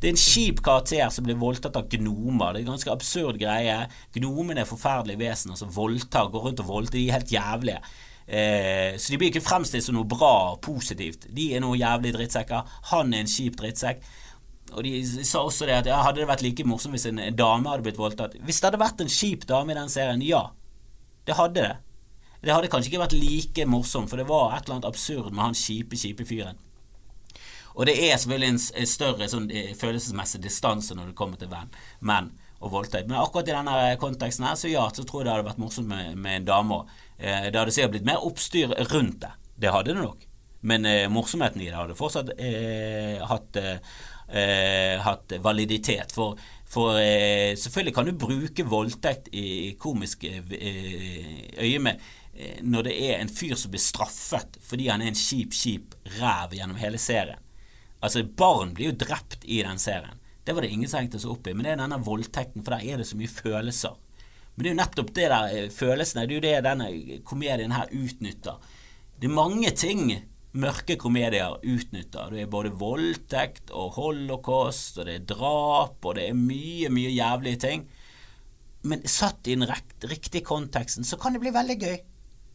[0.00, 2.56] Det er en kjip karakter som blir voldtatt av gnomer.
[2.56, 3.76] Det er en ganske absurd greie.
[4.16, 6.98] Gnomene er forferdelige vesener som voldtar, går rundt og voldtar.
[6.98, 7.78] De er helt jævlige.
[8.26, 11.28] Eh, så de blir ikke fremstilt som noe bra og positivt.
[11.36, 12.76] De er noe jævlig drittsekker.
[12.90, 14.04] Han er en kjip drittsekk.
[14.74, 17.70] Og de sa også det at ja, hadde det vært like morsomt hvis en dame
[17.70, 18.36] hadde blitt voldtatt.
[18.44, 20.48] Hvis det hadde vært en kjip dame i den serien, ja.
[21.24, 21.74] Det hadde det.
[22.44, 25.46] Det hadde kanskje ikke vært like morsomt, for det var et eller annet absurd med
[25.46, 26.58] han kjipe, kjipe fyren.
[27.74, 31.72] Og det er selvfølgelig en større sånn, eh, følelsesmessig distanse når det kommer til venn,
[32.00, 33.08] menn og voldtekt.
[33.08, 35.90] Men akkurat i denne konteksten her, så ja, så tror jeg det hadde vært morsomt
[35.90, 36.92] med, med en dame òg.
[37.18, 39.32] Eh, det hadde sikkert blitt mer oppstyr rundt det.
[39.64, 40.28] Det hadde det nok.
[40.64, 43.58] Men eh, morsomheten i det hadde fortsatt eh, hatt
[44.28, 46.12] eh, eh, hatt validitet.
[46.12, 50.42] For, for eh, selvfølgelig kan du bruke voldtekt i komisk eh,
[51.60, 55.54] øyemed eh, når det er en fyr som blir straffet fordi han er en kjip,
[55.54, 57.40] kjip ræv gjennom hele serien.
[58.04, 60.20] Altså, barn blir jo drept i den serien.
[60.44, 61.54] Det var det ingen som hengte seg opp i.
[61.56, 63.94] Men det er denne voldtekten, for der er det så mye følelser.
[64.54, 67.72] Men det er jo nettopp det der eh, følelsene, det er jo det denne komedien
[67.74, 68.60] her utnytter.
[69.16, 70.12] Det er mange ting
[70.60, 72.30] mørke komedier utnytter.
[72.30, 77.10] Det er både voldtekt og holocaust, og det er drap, og det er mye, mye
[77.14, 77.84] jævlige ting.
[78.84, 79.66] Men satt i den
[80.04, 82.00] riktige konteksten, så kan det bli veldig gøy.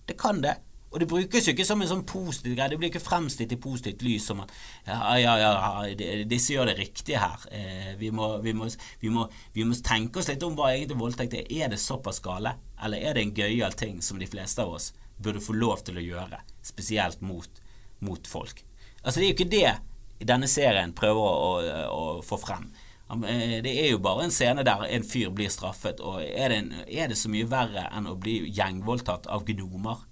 [0.10, 0.56] Det kan det.
[0.90, 2.72] Og det brukes jo ikke som en sånn positiv greie.
[2.72, 4.54] Det blir ikke fremstilt i positivt lys som at
[4.88, 7.46] ja, ja, ja, disse gjør det riktige her.
[7.54, 8.66] Eh, vi, må, vi, må,
[9.02, 11.52] vi, må, vi, må, tenke oss litt om hva egentlig voldtekt er.
[11.60, 14.92] Er det såpass gale, eller er det en gøyal ting som de fleste av oss
[15.20, 17.62] burde få lov til å gjøre, spesielt mot
[18.06, 18.64] mot folk.
[19.04, 22.70] Altså Det er jo ikke det denne serien prøver å, å, å få frem.
[23.10, 26.58] Eh, det er jo bare en scene der en fyr blir straffet, og er det,
[26.60, 30.04] en, er det så mye verre enn å bli gjengvoldtatt av gnomer?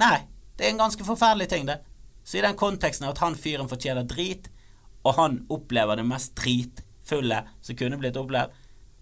[0.00, 0.24] Nei,
[0.56, 1.78] det er en ganske forferdelig ting, det.
[2.24, 4.48] Så i den konteksten at han fyren fortjener drit,
[5.04, 8.54] og han opplever det mest dritfulle som kunne blitt opplevd,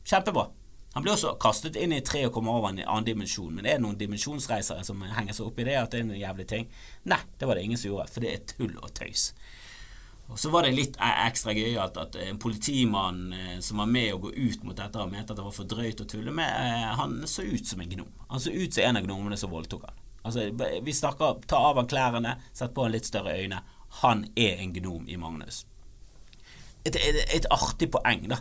[0.09, 0.49] kjempebra.
[0.93, 3.55] Han ble også kastet inn i tre og kom over en annen dimensjon.
[3.57, 6.19] Men er det noen dimensjonsreisere som henger seg opp i det at det er en
[6.21, 6.67] jævlig ting?
[7.09, 9.31] Nei, det var det ingen som gjorde, for det er tull og tøys.
[10.33, 14.13] Og Så var det litt e- ekstra gøyalt at en politimann eh, som var med
[14.15, 16.49] å gå ut mot dette og mente at det var for drøyt å tulle med,
[16.49, 18.13] eh, han så ut som en gnom.
[18.31, 19.99] Han så ut som en av gnomene som voldtok han.
[20.23, 20.47] Altså,
[20.85, 23.61] Vi snakker ta av han klærne, sett på han litt større øyne.
[24.01, 25.65] Han er en gnom i Magnus.
[26.85, 28.39] Et, et, et artig poeng, da.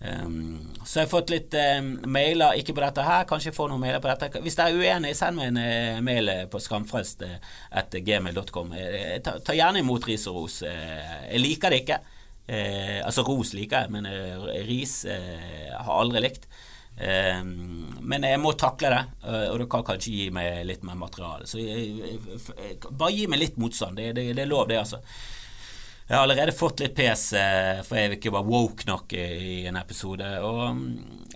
[0.00, 3.68] Um, så jeg har fått litt um, mailer, ikke på dette her, kanskje jeg får
[3.68, 4.40] noen mailer på dette.
[4.40, 8.72] Hvis dere er uenig, send meg en uh, mail på skamfrelst.gmail.com.
[8.72, 10.56] Uh, jeg tar, tar gjerne imot ris og ros.
[10.64, 12.00] Jeg liker det ikke.
[13.04, 14.06] altså ros liker jeg, men
[14.66, 16.48] ris har aldri likt.
[16.98, 21.46] men jeg må takle det, og dere kan kanskje gi meg litt mer materiale.
[21.46, 22.18] Så jeg, jeg,
[22.90, 24.00] bare gi meg litt motstand.
[24.00, 24.98] Det, det, det er lov, det, altså.
[26.10, 29.76] Jeg har allerede fått litt pes, eh, for jeg ikke var woke nok i en
[29.78, 30.26] episode.
[30.42, 30.86] Og mm,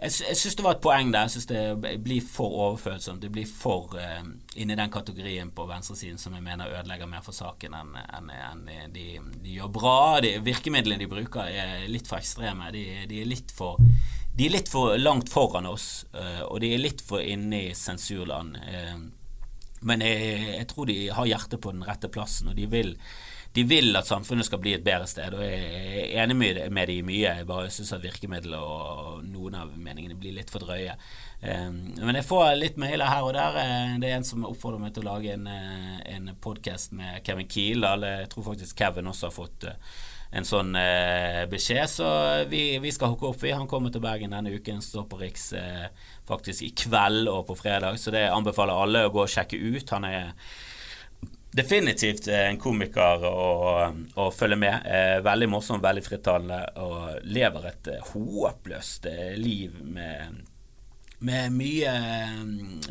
[0.00, 1.28] jeg, jeg syns det var et poeng der.
[1.28, 3.20] Jeg syns det blir for overfølsomt.
[3.22, 4.24] Det blir for uh,
[4.58, 8.64] inni den kategorien på venstresiden som jeg mener ødelegger mer for saken enn en, en
[8.90, 9.04] de,
[9.44, 10.00] de, gjør bra.
[10.24, 12.72] De, virkemidlene de bruker, er litt for ekstreme.
[12.74, 12.82] De,
[13.12, 16.82] de, er litt for de er litt for langt foran oss, uh, og de er
[16.82, 18.58] litt for inne i sensurland.
[18.58, 19.06] Uh,
[19.86, 22.96] men jeg, jeg tror de har hjertet på den rette plassen, og de vil
[23.54, 26.78] de vil at samfunnet skal bli et bedre sted, og jeg er enig med, dem
[26.90, 27.34] i mye.
[27.38, 30.96] Jeg bare syns at virkemidler og noen av meningene blir litt for drøye.
[31.44, 33.60] Um, men jeg får litt mailer her og der.
[33.62, 37.22] Eh, det er en som oppfordrer meg til å lage en, eh, en podkast med
[37.22, 37.86] Kevin Kiel.
[38.02, 39.94] Jeg tror faktisk Kevin også har fått eh,
[40.34, 42.10] en sånn eh, beskjed, så
[42.50, 43.38] vi, vi, skal hooke opp.
[43.44, 43.54] Vi.
[43.54, 45.52] Han kommer til Bergen denne uken, står på Riks
[46.26, 49.94] faktisk i kveld og på fredag, så det anbefaler alle å gå og sjekke ut.
[49.94, 50.32] Han er
[51.54, 53.50] definitivt eh, en komiker å,
[54.18, 54.88] å følge med.
[54.90, 59.06] Eh, veldig morsom, veldig frittalende og lever et eh, håpløst
[59.38, 60.42] liv med,
[61.24, 61.96] med mye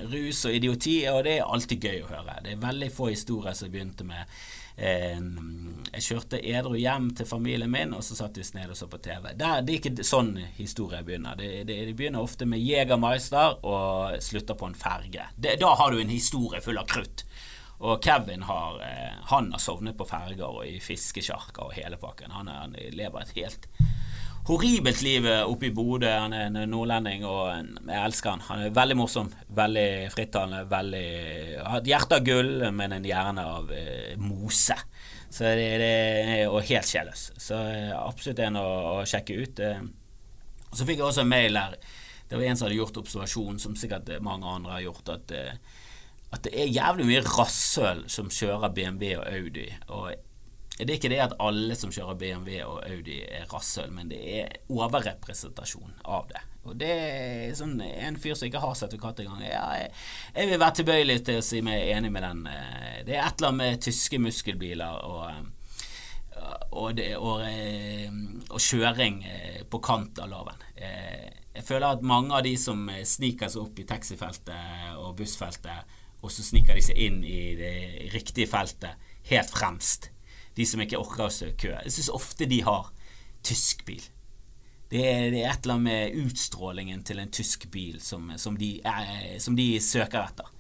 [0.08, 2.42] rus og idioti, og det er alltid gøy å høre.
[2.46, 7.92] Det er veldig få historier som begynte med jeg kjørte edru hjem til familien min,
[7.94, 9.28] og så satt vi ned og så på TV.
[9.38, 11.38] Der, det er ikke sånn historier begynner.
[11.38, 15.28] Det, det, det begynner ofte med Jegermeister og slutter på en ferge.
[15.38, 17.22] Det, da har du en historie full av krutt.
[17.84, 22.32] Og Kevin har, eh, han har sovnet på ferger og i fiskesjarker og hele pakken.
[22.32, 23.68] Han, er, han lever et helt
[24.48, 26.10] horribelt liv oppe i Bodø.
[26.10, 27.52] Han er en nordlending, og
[27.88, 28.46] jeg elsker han.
[28.50, 31.08] Han er veldig morsom, veldig frittalende, veldig
[31.64, 34.78] Har et hjerte av gull, men en hjerne av eh, mose.
[35.34, 37.30] Så det, det, og helt sjelløs.
[37.42, 39.64] Så eh, absolutt en å, å, sjekke ut.
[40.70, 41.78] Og Så fikk jeg også en mail her.
[42.28, 45.80] Det var en som hadde gjort observasjon, som sikkert mange andre har gjort, at eh,
[46.34, 49.68] at det er jævlig mye rasshøl som kjører BMW og Audi.
[49.94, 50.14] Og
[50.80, 54.22] det er ikke det at alle som kjører BMW og Audi er rasshøl, men det
[54.40, 56.42] er overrepresentasjon av det.
[56.64, 59.44] Og det er sånn en fyr som ikke har sertifikat engang.
[59.46, 59.92] Ja, jeg,
[60.34, 62.46] jeg vil være tilbøyelig til å si meg enig med den.
[62.50, 65.44] Eh, det er et eller annet med tyske muskelbiler og eh,
[66.74, 68.10] og, det, og, eh,
[68.50, 69.20] og, kjøring
[69.70, 70.64] på kant av loven.
[70.76, 76.32] Jeg føler at mange av de som sniker seg opp i taxifeltet og bussfeltet og
[76.32, 77.76] så sniker de seg inn i det
[78.14, 78.96] riktige feltet
[79.28, 80.10] helt fremst.
[80.56, 81.72] De som ikke orker å søke kø.
[81.84, 82.92] Jeg syns ofte de har
[83.44, 84.04] tysk bil.
[84.94, 88.56] Det er, det er, et eller annet med utstrålingen til en tysk bil som, som,
[88.60, 90.52] de, eh, som de, søker etter.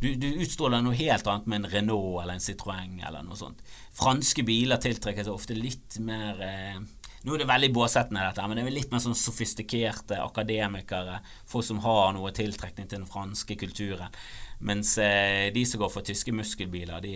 [0.00, 3.60] Du, du, utstråler noe helt annet med en Renault eller en Citroën eller noe sånt.
[3.94, 6.80] Franske biler tiltrekker seg ofte litt mer eh,
[7.22, 11.66] Nå er det veldig båsettende, dette, men det er litt mer sånn sofistikerte akademikere, folk
[11.68, 14.10] som har noe tiltrekning til den franske kulturen.
[14.62, 17.14] Mens eh, de som går for tyske muskelbiler, de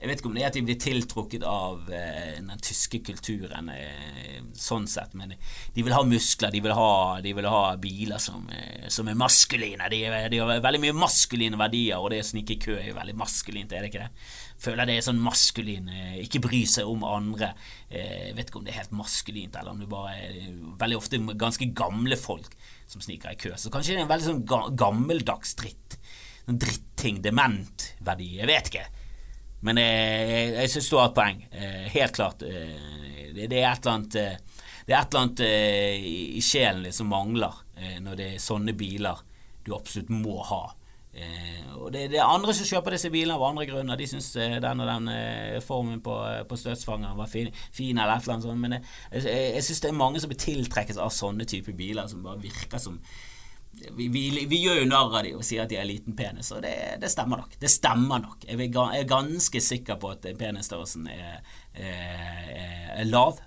[0.00, 3.68] Jeg vet ikke om det er at de blir tiltrukket av eh, den tyske kulturen
[3.74, 5.34] eh, sånn sett, men
[5.74, 9.18] de vil ha muskler, de vil ha, de vil ha biler som, eh, som, er
[9.20, 9.90] maskuline.
[9.92, 10.00] De,
[10.32, 13.18] de, har veldig mye maskuline verdier, og det å snike i kø er jo veldig
[13.20, 14.30] maskulint, er det ikke det?
[14.60, 17.54] Føler det er sånn maskulin, eh, ikke bry seg om andre.
[17.88, 20.50] Eh, jeg vet ikke om det er helt maskulint, eller om det bare er
[20.82, 22.52] veldig ofte ganske gamle folk
[22.90, 23.54] som sniker i kø.
[23.56, 25.96] Så kanskje det er en veldig sånn gammeldags dritt
[26.50, 28.34] sånn dritting, dement verdi.
[28.40, 28.86] Jeg vet ikke.
[29.66, 31.42] Men jeg, jeg, jeg syns du har et poeng.
[31.52, 32.42] Eh, helt klart.
[32.42, 34.36] Eh, det, det, er et eller annet eh,
[34.86, 36.06] Det er et eller annet eh,
[36.38, 39.20] i sjelen som mangler eh, når det er sånne biler
[39.66, 40.62] du absolutt må ha.
[41.10, 43.98] Eh, og det, det, er andre som kjøper disse bilene av andre grunner.
[43.98, 45.10] De syns den og den
[45.66, 46.14] formen på,
[46.48, 48.62] på støtsfangeren var fin, fin, eller et eller annet sånt.
[48.62, 48.86] Men jeg,
[49.24, 52.42] jeg, jeg syns det er mange som blir tiltrekkes av sånne typer biler, som bare
[52.42, 53.00] virker som
[53.70, 56.50] vi, vi, vi, gjør jo narr av dem og sier at de har liten penis,
[56.52, 57.54] og det, det, stemmer nok.
[57.62, 58.42] Det stemmer nok.
[58.44, 61.38] Jeg er ganske sikker på at penisstørrelsen er,
[61.78, 62.50] er,
[62.98, 63.38] er lav.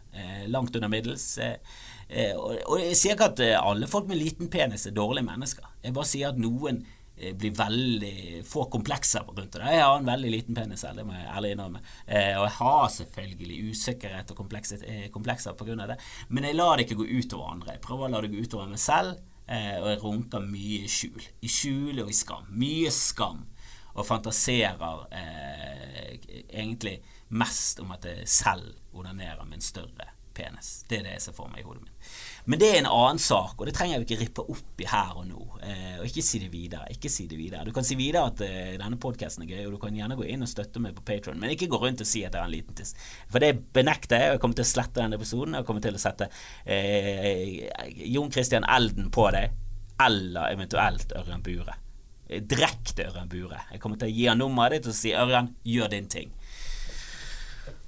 [0.48, 1.28] Langt under middels.
[1.38, 5.68] Og jeg sier ikke at alle folk med liten penis er dårlige mennesker.
[5.84, 7.03] Jeg bare sier at noen Eh,
[7.40, 9.64] blir veldig få komplekser rundt det.
[9.74, 11.82] Jeg har en veldig liten penis det må jeg ærlig innrømme.
[12.06, 15.88] Eh, og jeg har selvfølgelig usikkerhet og komplekser, eh, komplekser pga.
[15.88, 16.00] det.
[16.30, 17.78] Men jeg lar det ikke gå utover andre.
[17.78, 20.92] Jeg prøver å la det gå utover meg selv, eh, og jeg runker mye i
[20.92, 21.28] skjul.
[21.42, 22.50] I skjul og i skam.
[22.50, 23.46] Mye skam.
[23.94, 26.18] Og fantaserer eh,
[26.50, 30.84] egentlig mest om at jeg selv onanerer med en større penis.
[30.90, 32.14] Det er det jeg ser for meg i hodet mitt.
[32.46, 35.14] Men det er en annen sak, og det trenger vi ikke rippe opp i her
[35.16, 35.44] og nå.
[35.64, 36.90] Eh, og ikke si det videre.
[36.92, 37.64] Ikke si det videre.
[37.64, 40.28] Du kan si videre at eh, denne podkasten er gøy, og du kan gjerne gå
[40.28, 42.50] inn og støtte meg på Patron, men ikke gå rundt og si at jeg har
[42.50, 42.98] en liten tiss.
[43.32, 45.56] For det benekter jeg, og jeg kommer til å slette denne episoden.
[45.56, 46.28] Jeg kommer til å sette
[46.68, 47.64] eh,
[48.12, 49.56] Jon Christian Elden på deg,
[50.04, 51.80] eller eventuelt Ørjan Bure.
[52.28, 53.64] Direkte Ørjan Bure.
[53.72, 56.36] Jeg kommer til å gi han nummeret ditt og si Ørjan, gjør din ting.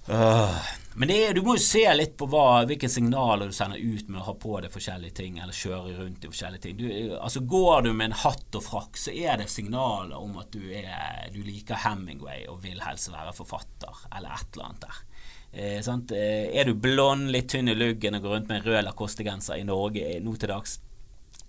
[0.06, 0.58] Uh,
[0.96, 4.22] men er, du må jo se litt på hva, hvilke signaler du sender ut med
[4.22, 6.78] å ha på deg forskjellige ting, eller kjøre rundt i forskjellige ting.
[6.80, 6.86] Du,
[7.18, 10.62] altså Går du med en hatt og frakk, så er det signaler om at du,
[10.72, 15.04] er, du liker Hemingway og vil helst være forfatter, eller et eller annet der.
[15.56, 18.88] Eh, eh, er du blond, litt tynn i luggen og går rundt med en rød
[18.88, 20.80] Lacoste-genser i Norge nå til dags,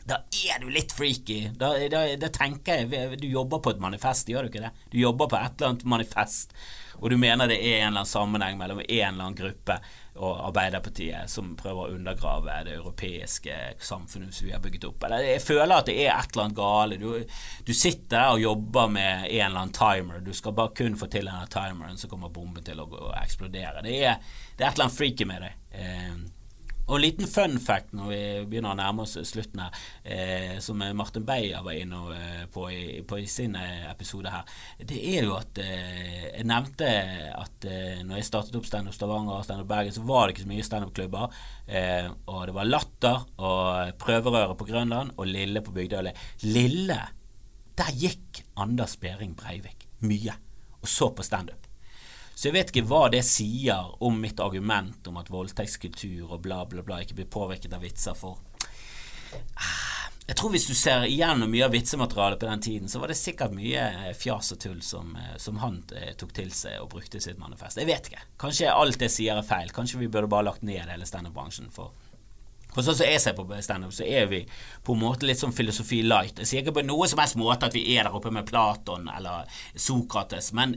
[0.06, 1.50] da er du litt freaky.
[1.58, 4.74] Da, da, da, tenker jeg Du jobber på et manifest, gjør du ikke det?
[4.92, 6.54] Du jobber på et eller annet manifest
[6.98, 9.78] og du mener det er en eller annen sammenheng mellom en eller annen gruppe
[10.16, 15.04] og Arbeiderpartiet som prøver å undergrave det europeiske samfunnet som vi har bygget opp.
[15.04, 17.00] Eller jeg føler at det er et eller annet gale.
[17.00, 17.10] Du,
[17.66, 20.24] du sitter der og jobber med en eller annen timer.
[20.24, 23.84] Du skal bare kun få til denne timeren, så kommer bomben til å, å eksplodere.
[23.84, 24.16] Det er,
[24.56, 25.52] det er et eller annet freaky med det.
[25.76, 26.16] Eh,
[26.86, 30.78] og en liten fun fact når vi begynner å nærme oss slutten her, eh, som
[30.94, 34.46] Martin Beyer var inne eh, på i, på i sin eh, episode her,
[34.78, 36.92] det er jo at eh, jeg nevnte
[37.34, 40.46] at eh, når jeg startet opp Standup Stavanger og Standup Bergen, så var det ikke
[40.46, 41.36] så mye standup-klubber.
[41.66, 46.12] Eh, og det var Latter og Prøverøret på Grønland og Lille på Bygdøy.
[46.46, 47.00] Lille,
[47.76, 50.38] der gikk Anders Behring Breivik mye
[50.82, 51.65] og så på standup.
[52.36, 56.66] Så jeg vet ikke hva det sier om mitt argument om at voldtektskultur og bla,
[56.68, 58.36] bla, bla ikke blir påvirket av vitser for
[59.56, 63.08] ah, Jeg tror hvis du ser igjennom mye av vitsematerialet på den tiden, så var
[63.08, 66.76] det sikkert mye eh, fjas og tull som, eh, som han eh, tok til seg
[66.82, 67.80] og brukte i sitt manifest.
[67.80, 68.26] Jeg vet ikke.
[68.44, 69.72] Kanskje alt det sier er feil.
[69.72, 71.94] Kanskje vi burde bare lagt ned hele standup-bransjen for
[72.76, 74.42] for sånn som jeg ser på standup, så er vi
[74.84, 76.42] på en måte litt sånn filosofi light.
[76.42, 79.08] Jeg sier ikke på noe som helst måte at vi er der oppe med Platon
[79.08, 80.74] eller Sokrates, men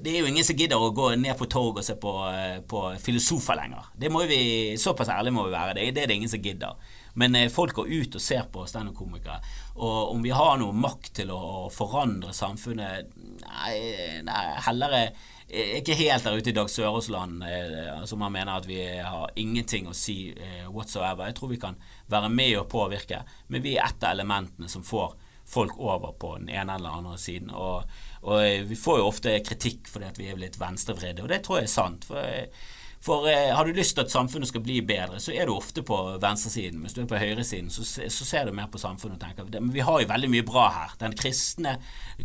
[0.00, 2.60] det er jo ingen som gidder å gå ned på torg og se på, eh,
[2.68, 3.90] på filosofer lenger.
[3.96, 5.74] Det må vi, Såpass ærlige må vi være.
[5.78, 6.76] Det, det er det ingen som gidder.
[7.18, 9.38] Men eh, folk går ut og ser på standup-komikere.
[9.76, 13.14] Og om vi har noe makt til å forandre samfunnet
[13.48, 13.78] Nei,
[14.26, 15.12] nei heller er
[15.48, 19.88] ikke helt der ute i Dag Søråsland eh, som han mener at vi har ingenting
[19.88, 20.34] å si
[20.68, 21.30] whatsoever.
[21.30, 21.78] Jeg tror vi kan
[22.10, 25.16] være med og påvirke, men vi er et av elementene som får
[25.48, 27.50] folk over på den ene eller andre siden.
[27.54, 27.88] Og
[28.26, 31.44] og eh, vi får jo ofte kritikk fordi at vi er litt venstrevridde, og det
[31.44, 32.08] tror jeg er sant.
[32.08, 35.46] For, eh, for eh, har du lyst til at samfunnet skal bli bedre, så er
[35.46, 36.82] du ofte på venstresiden.
[36.82, 39.72] Hvis du er på høyresiden, så, så ser du mer på samfunnet og tenker Men
[39.74, 40.96] vi har jo veldig mye bra her.
[41.00, 41.76] Den kristne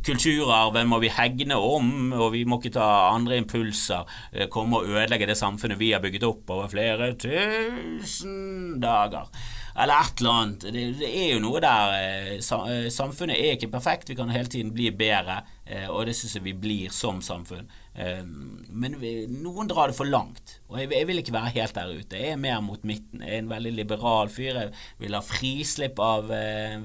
[0.01, 4.09] kulturarven må vi hegne om, og vi må ikke ta andre impulser,
[4.53, 9.29] komme og ødelegge det samfunnet vi har bygget opp over flere tusen dager
[9.75, 10.65] eller et eller annet.
[10.73, 14.51] Det, det, er jo noe der eh, eh, Samfunnet er ikke perfekt, vi kan hele
[14.51, 17.71] tiden bli bedre, eh, og det syns jeg vi blir som samfunn.
[17.93, 18.95] Men
[19.29, 22.17] noen drar det for langt, og jeg vil ikke være helt der ute.
[22.17, 23.21] Jeg er mer mot midten.
[23.21, 24.57] Jeg er en veldig liberal fyr.
[24.57, 26.31] Jeg vil ha frislipp av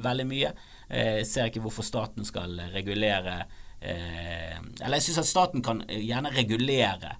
[0.04, 0.50] veldig mye.
[0.88, 3.42] Jeg ser ikke hvorfor staten skal regulere
[3.80, 7.14] Eller jeg syns at staten kan gjerne regulere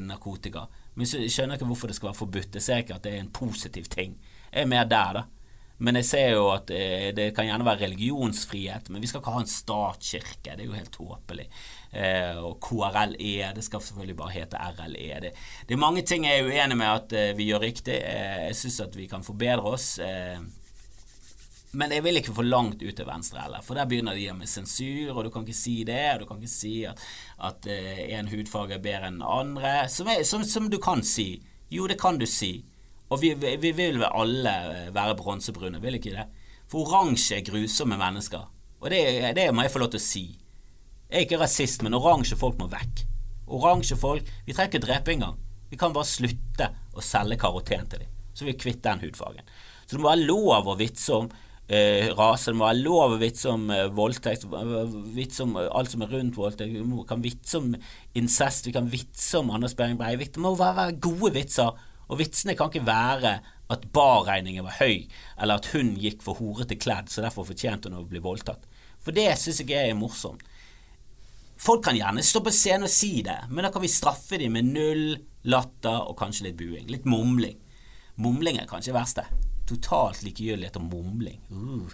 [0.00, 2.56] narkotika, men jeg skjønner ikke hvorfor det skal være forbudt.
[2.56, 4.16] Jeg ser ikke at det er en positiv ting
[4.54, 5.24] er mer der, da.
[5.82, 9.34] Men jeg ser jo at eh, det kan gjerne være religionsfrihet, men vi skal ikke
[9.34, 10.54] ha en statskirke.
[10.54, 11.46] Det er jo helt tåpelig.
[11.90, 15.08] Eh, og KRLE, det skal selvfølgelig bare hete RLE.
[15.24, 15.32] Det,
[15.66, 17.96] det, er mange ting jeg er uenig med at eh, vi gjør riktig.
[17.98, 19.96] Jeg syns at vi kan forbedre oss.
[21.74, 24.46] Men jeg vil ikke for langt ut til venstre heller, for der begynner de med
[24.46, 27.00] sensur, og du kan ikke si det, og du kan ikke si at,
[27.42, 31.42] at en hudfarge er bedre enn andre, som, er, som, som du kan si.
[31.74, 32.60] Jo, det kan du si.
[33.12, 34.54] Og vi, vi vil vel alle
[34.94, 36.24] være bronsebrune, vil ikke det?
[36.70, 38.46] For oransje er grusomme mennesker.
[38.80, 39.02] Og det,
[39.36, 40.24] det, må jeg få lov til å si.
[41.08, 43.04] Jeg er ikke rasist, men oransje folk må vekk.
[43.54, 45.38] Oransje folk Vi trenger ikke drepe engang.
[45.70, 49.48] Vi kan bare slutte å selge karoten til dem, så vi er kvitt den hudfargen.
[49.84, 51.26] Så det må være lov å vitse om
[51.66, 52.52] eh, rase.
[52.52, 54.46] Det må være lov å vitse om eh, voldtekt,
[55.16, 56.76] vitse om alt som er rundt voldtekt.
[56.76, 57.72] Vi kan vitse om
[58.16, 60.32] incest, vi kan vitse om Anders Behring Breivik.
[60.36, 61.74] Det må være gode vitser.
[62.08, 63.38] Og vitsene kan ikke være
[63.72, 65.06] at barregningen var høy,
[65.40, 68.66] eller at hun gikk for horete kledd, så derfor fortjente hun å bli voldtatt.
[69.04, 70.44] For det syns jeg er morsomt.
[71.64, 74.56] Folk kan gjerne stå på scenen og si det, men da kan vi straffe dem
[74.56, 75.04] med null
[75.48, 76.88] latter og kanskje litt buing.
[76.90, 77.56] Litt mumling.
[78.20, 79.26] Mumling er kanskje det verste.
[79.68, 81.40] Totalt likegyldighet og mumling.
[81.50, 81.92] Uh,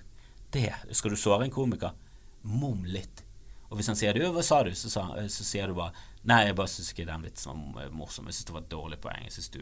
[0.54, 1.94] det Skal du såre en komiker?
[2.42, 3.22] Mum litt.
[3.70, 4.72] Og hvis han sier du, hva sa du?
[4.74, 5.94] Så, sa, så sier du bare
[6.26, 8.26] nei, jeg bare syns ikke den vitsen var morsom.
[8.26, 9.22] Jeg syns det var et dårlig poeng.
[9.28, 9.60] Jeg synes du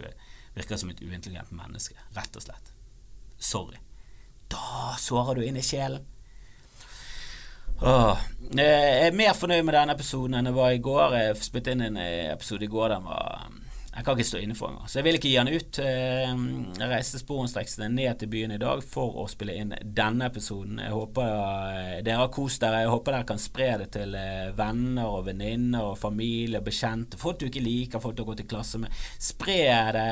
[0.55, 1.97] virker som et uintelligent menneske.
[2.17, 2.73] Rett og slett.
[3.39, 3.79] Sorry.
[4.49, 6.07] Da sårer du inn i sjelen.
[7.83, 8.19] Åh.
[8.59, 11.17] Jeg er mer fornøyd med denne episoden enn jeg var i går.
[11.21, 12.95] Jeg spilte inn en episode i går.
[12.97, 13.45] Den var
[13.99, 14.87] jeg kan ikke stå inne for engang.
[14.87, 15.79] Så jeg vil ikke gi han ut.
[15.83, 16.43] Eh,
[16.79, 20.79] jeg reiste sporenstreksene ned til byen i dag for å spille inn denne episoden.
[20.85, 22.85] Jeg håper eh, dere har kost dere.
[22.85, 27.19] Jeg håper dere kan spre det til eh, venner og venninner og familie og bekjente.
[27.19, 29.03] Folk du ikke liker, folk du har gått i klasse med.
[29.19, 29.61] Spre
[29.99, 30.09] det.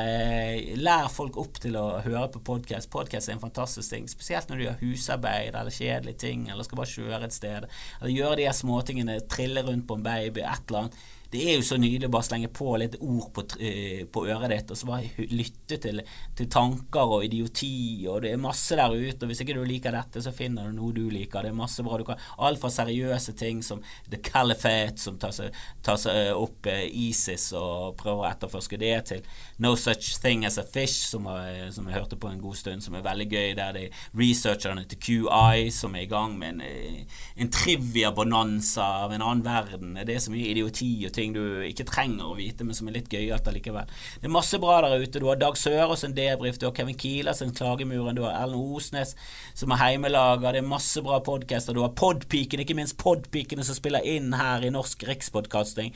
[0.83, 2.91] Lær folk opp til å høre på podkast.
[2.91, 4.11] Podkast er en fantastisk ting.
[4.11, 7.71] Spesielt når du gjør husarbeid eller kjedelige ting, eller skal bare kjøre et sted.
[8.01, 11.57] Eller gjøre de her småtingene, trille rundt på en baby, et eller annet det er
[11.57, 14.79] jo så nydelig å bare slenge på litt ord på, uh, på øret ditt, og
[14.79, 16.01] så bare lytte til,
[16.37, 19.25] til, tanker og idioti, og det er masse der ute.
[19.25, 21.43] Og hvis ikke du liker dette, så finner du noe du liker.
[21.43, 21.99] Det er masse bra.
[21.99, 25.55] Du kan, alt fra seriøse ting som The Caliphate, som tar seg,
[25.85, 29.27] tar seg opp uh, ISIS og prøver å etterforske det, til
[29.59, 32.83] No Such Thing As A Fish, som, uh, som, jeg hørte på en god stund,
[32.85, 33.85] som er veldig gøy, der de
[34.17, 39.97] researcherne til QI som er i gang med en, en trivia-bonanza av en annen verden.
[39.97, 42.99] Det er så mye idioti og ting du ikke trenger å vite, men som er
[42.99, 43.89] litt gøyalt allikevel.
[44.21, 45.19] Det er masse bra der ute.
[45.19, 48.77] Du har Dag Sørås en debrief, du har Kevin Kielers en Klagemuren, du har Erlend
[48.77, 49.15] Osnes
[49.57, 53.77] som er heimelager, det er masse bra podcaster, du har Podpiken, ikke minst Podpikene som
[53.77, 55.95] spiller inn her i Norsk Rikspodkasting.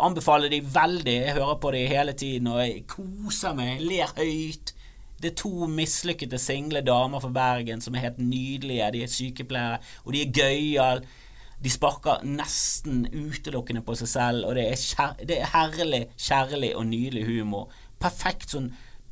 [0.00, 4.74] Anbefaler de veldig, jeg hører på de hele tiden og jeg koser meg, ler høyt.
[5.20, 8.90] Det er to mislykkede single damer fra Bergen som er helt nydelige.
[8.92, 11.18] De er sykepleiere, og de er gøyale.
[11.60, 16.70] De sparker nesten utelukkende på seg selv, og det er, kjær, det er herlig, kjærlig
[16.76, 17.68] og nydelig humor.
[18.00, 18.70] Perfekt sånn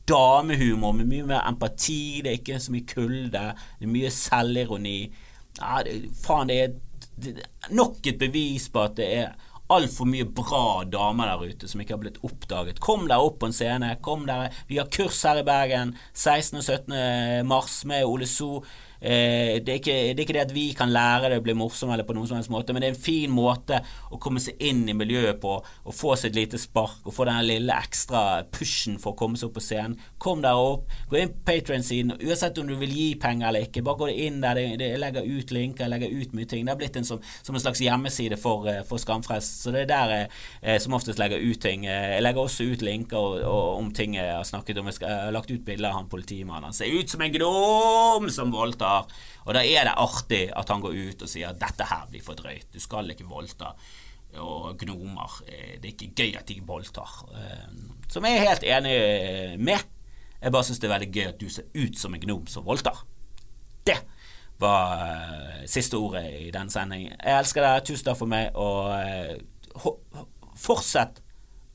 [0.09, 3.43] damehumor med mye mer empati, det er ikke så mye kulde,
[3.81, 4.99] det er mye selvironi.
[5.59, 6.73] Ja, det, faen, det er,
[7.21, 11.69] det er nok et bevis på at det er altfor mye bra damer der ute
[11.69, 12.81] som ikke har blitt oppdaget.
[12.85, 13.95] Kom dere opp på en scene.
[14.05, 14.51] Kom dere.
[14.69, 16.61] Vi har kurs her i Bergen 16.
[16.61, 17.49] og 17.
[17.49, 18.63] mars med Ole So.
[19.01, 21.55] Eh, det, er ikke, det, er ikke, det at vi kan lære det å bli
[21.59, 23.79] morsom eller på noen som helst måte, men det er en fin måte
[24.11, 27.47] å komme seg inn i miljøet på og få et lite spark og få den
[27.47, 29.95] lille ekstra pushen for å komme seg opp på scenen.
[30.19, 33.85] Kom der opp, gå inn på Patrion-siden, uansett om du vil gi penger eller ikke.
[33.87, 34.59] Bare gå inn der.
[34.59, 36.67] Jeg legger ut linker, jeg legger ut mye ting.
[36.67, 39.87] Det har blitt en som, som en slags hjemmeside for, eh, for Skamfrelst, så det
[39.87, 40.29] er der jeg
[40.63, 41.87] eh, som oftest legger ut ting.
[41.87, 44.91] Jeg legger også ut linker og, og, om ting jeg har snakket om.
[44.91, 46.69] Jeg, skal, jeg har lagt ut bilder av han politimannen.
[46.69, 49.25] Han ser ut som en gnom som voldtar voldtar.
[49.47, 52.25] Og da er det artig at han går ut og sier at dette her blir
[52.25, 53.75] for drøyt, du skal ikke voldta.
[54.39, 57.15] Og gnomer eh, Det er ikke gøy at de voldtar.
[57.33, 57.69] Eh,
[58.09, 59.79] som jeg er helt enig med.
[60.41, 62.67] Jeg bare syns det er veldig gøy at du ser ut som en gnom som
[62.67, 63.01] voldtar.
[63.87, 63.97] Det
[64.61, 67.17] var siste ordet i den sendingen.
[67.17, 67.87] Jeg elsker deg.
[67.87, 68.53] Tusen takk for meg.
[68.55, 68.93] Og
[70.59, 71.23] fortsett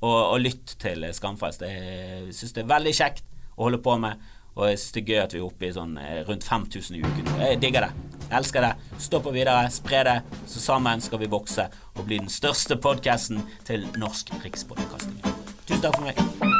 [0.03, 1.63] å, lytte til Skamfest.
[1.65, 4.19] Jeg syns det er veldig kjekt å holde på med.
[4.53, 6.99] Og jeg syns det er gøy at vi er oppe i sånn eh, rundt 5000
[6.99, 7.31] i uken.
[7.41, 8.09] Jeg digger det.
[8.23, 8.73] Jeg elsker det.
[9.01, 10.17] Stå på videre, spre det,
[10.49, 15.21] så sammen skal vi vokse og bli den største podkasten til norsk rikspodkasting.
[15.65, 16.52] Tusen takk for meg.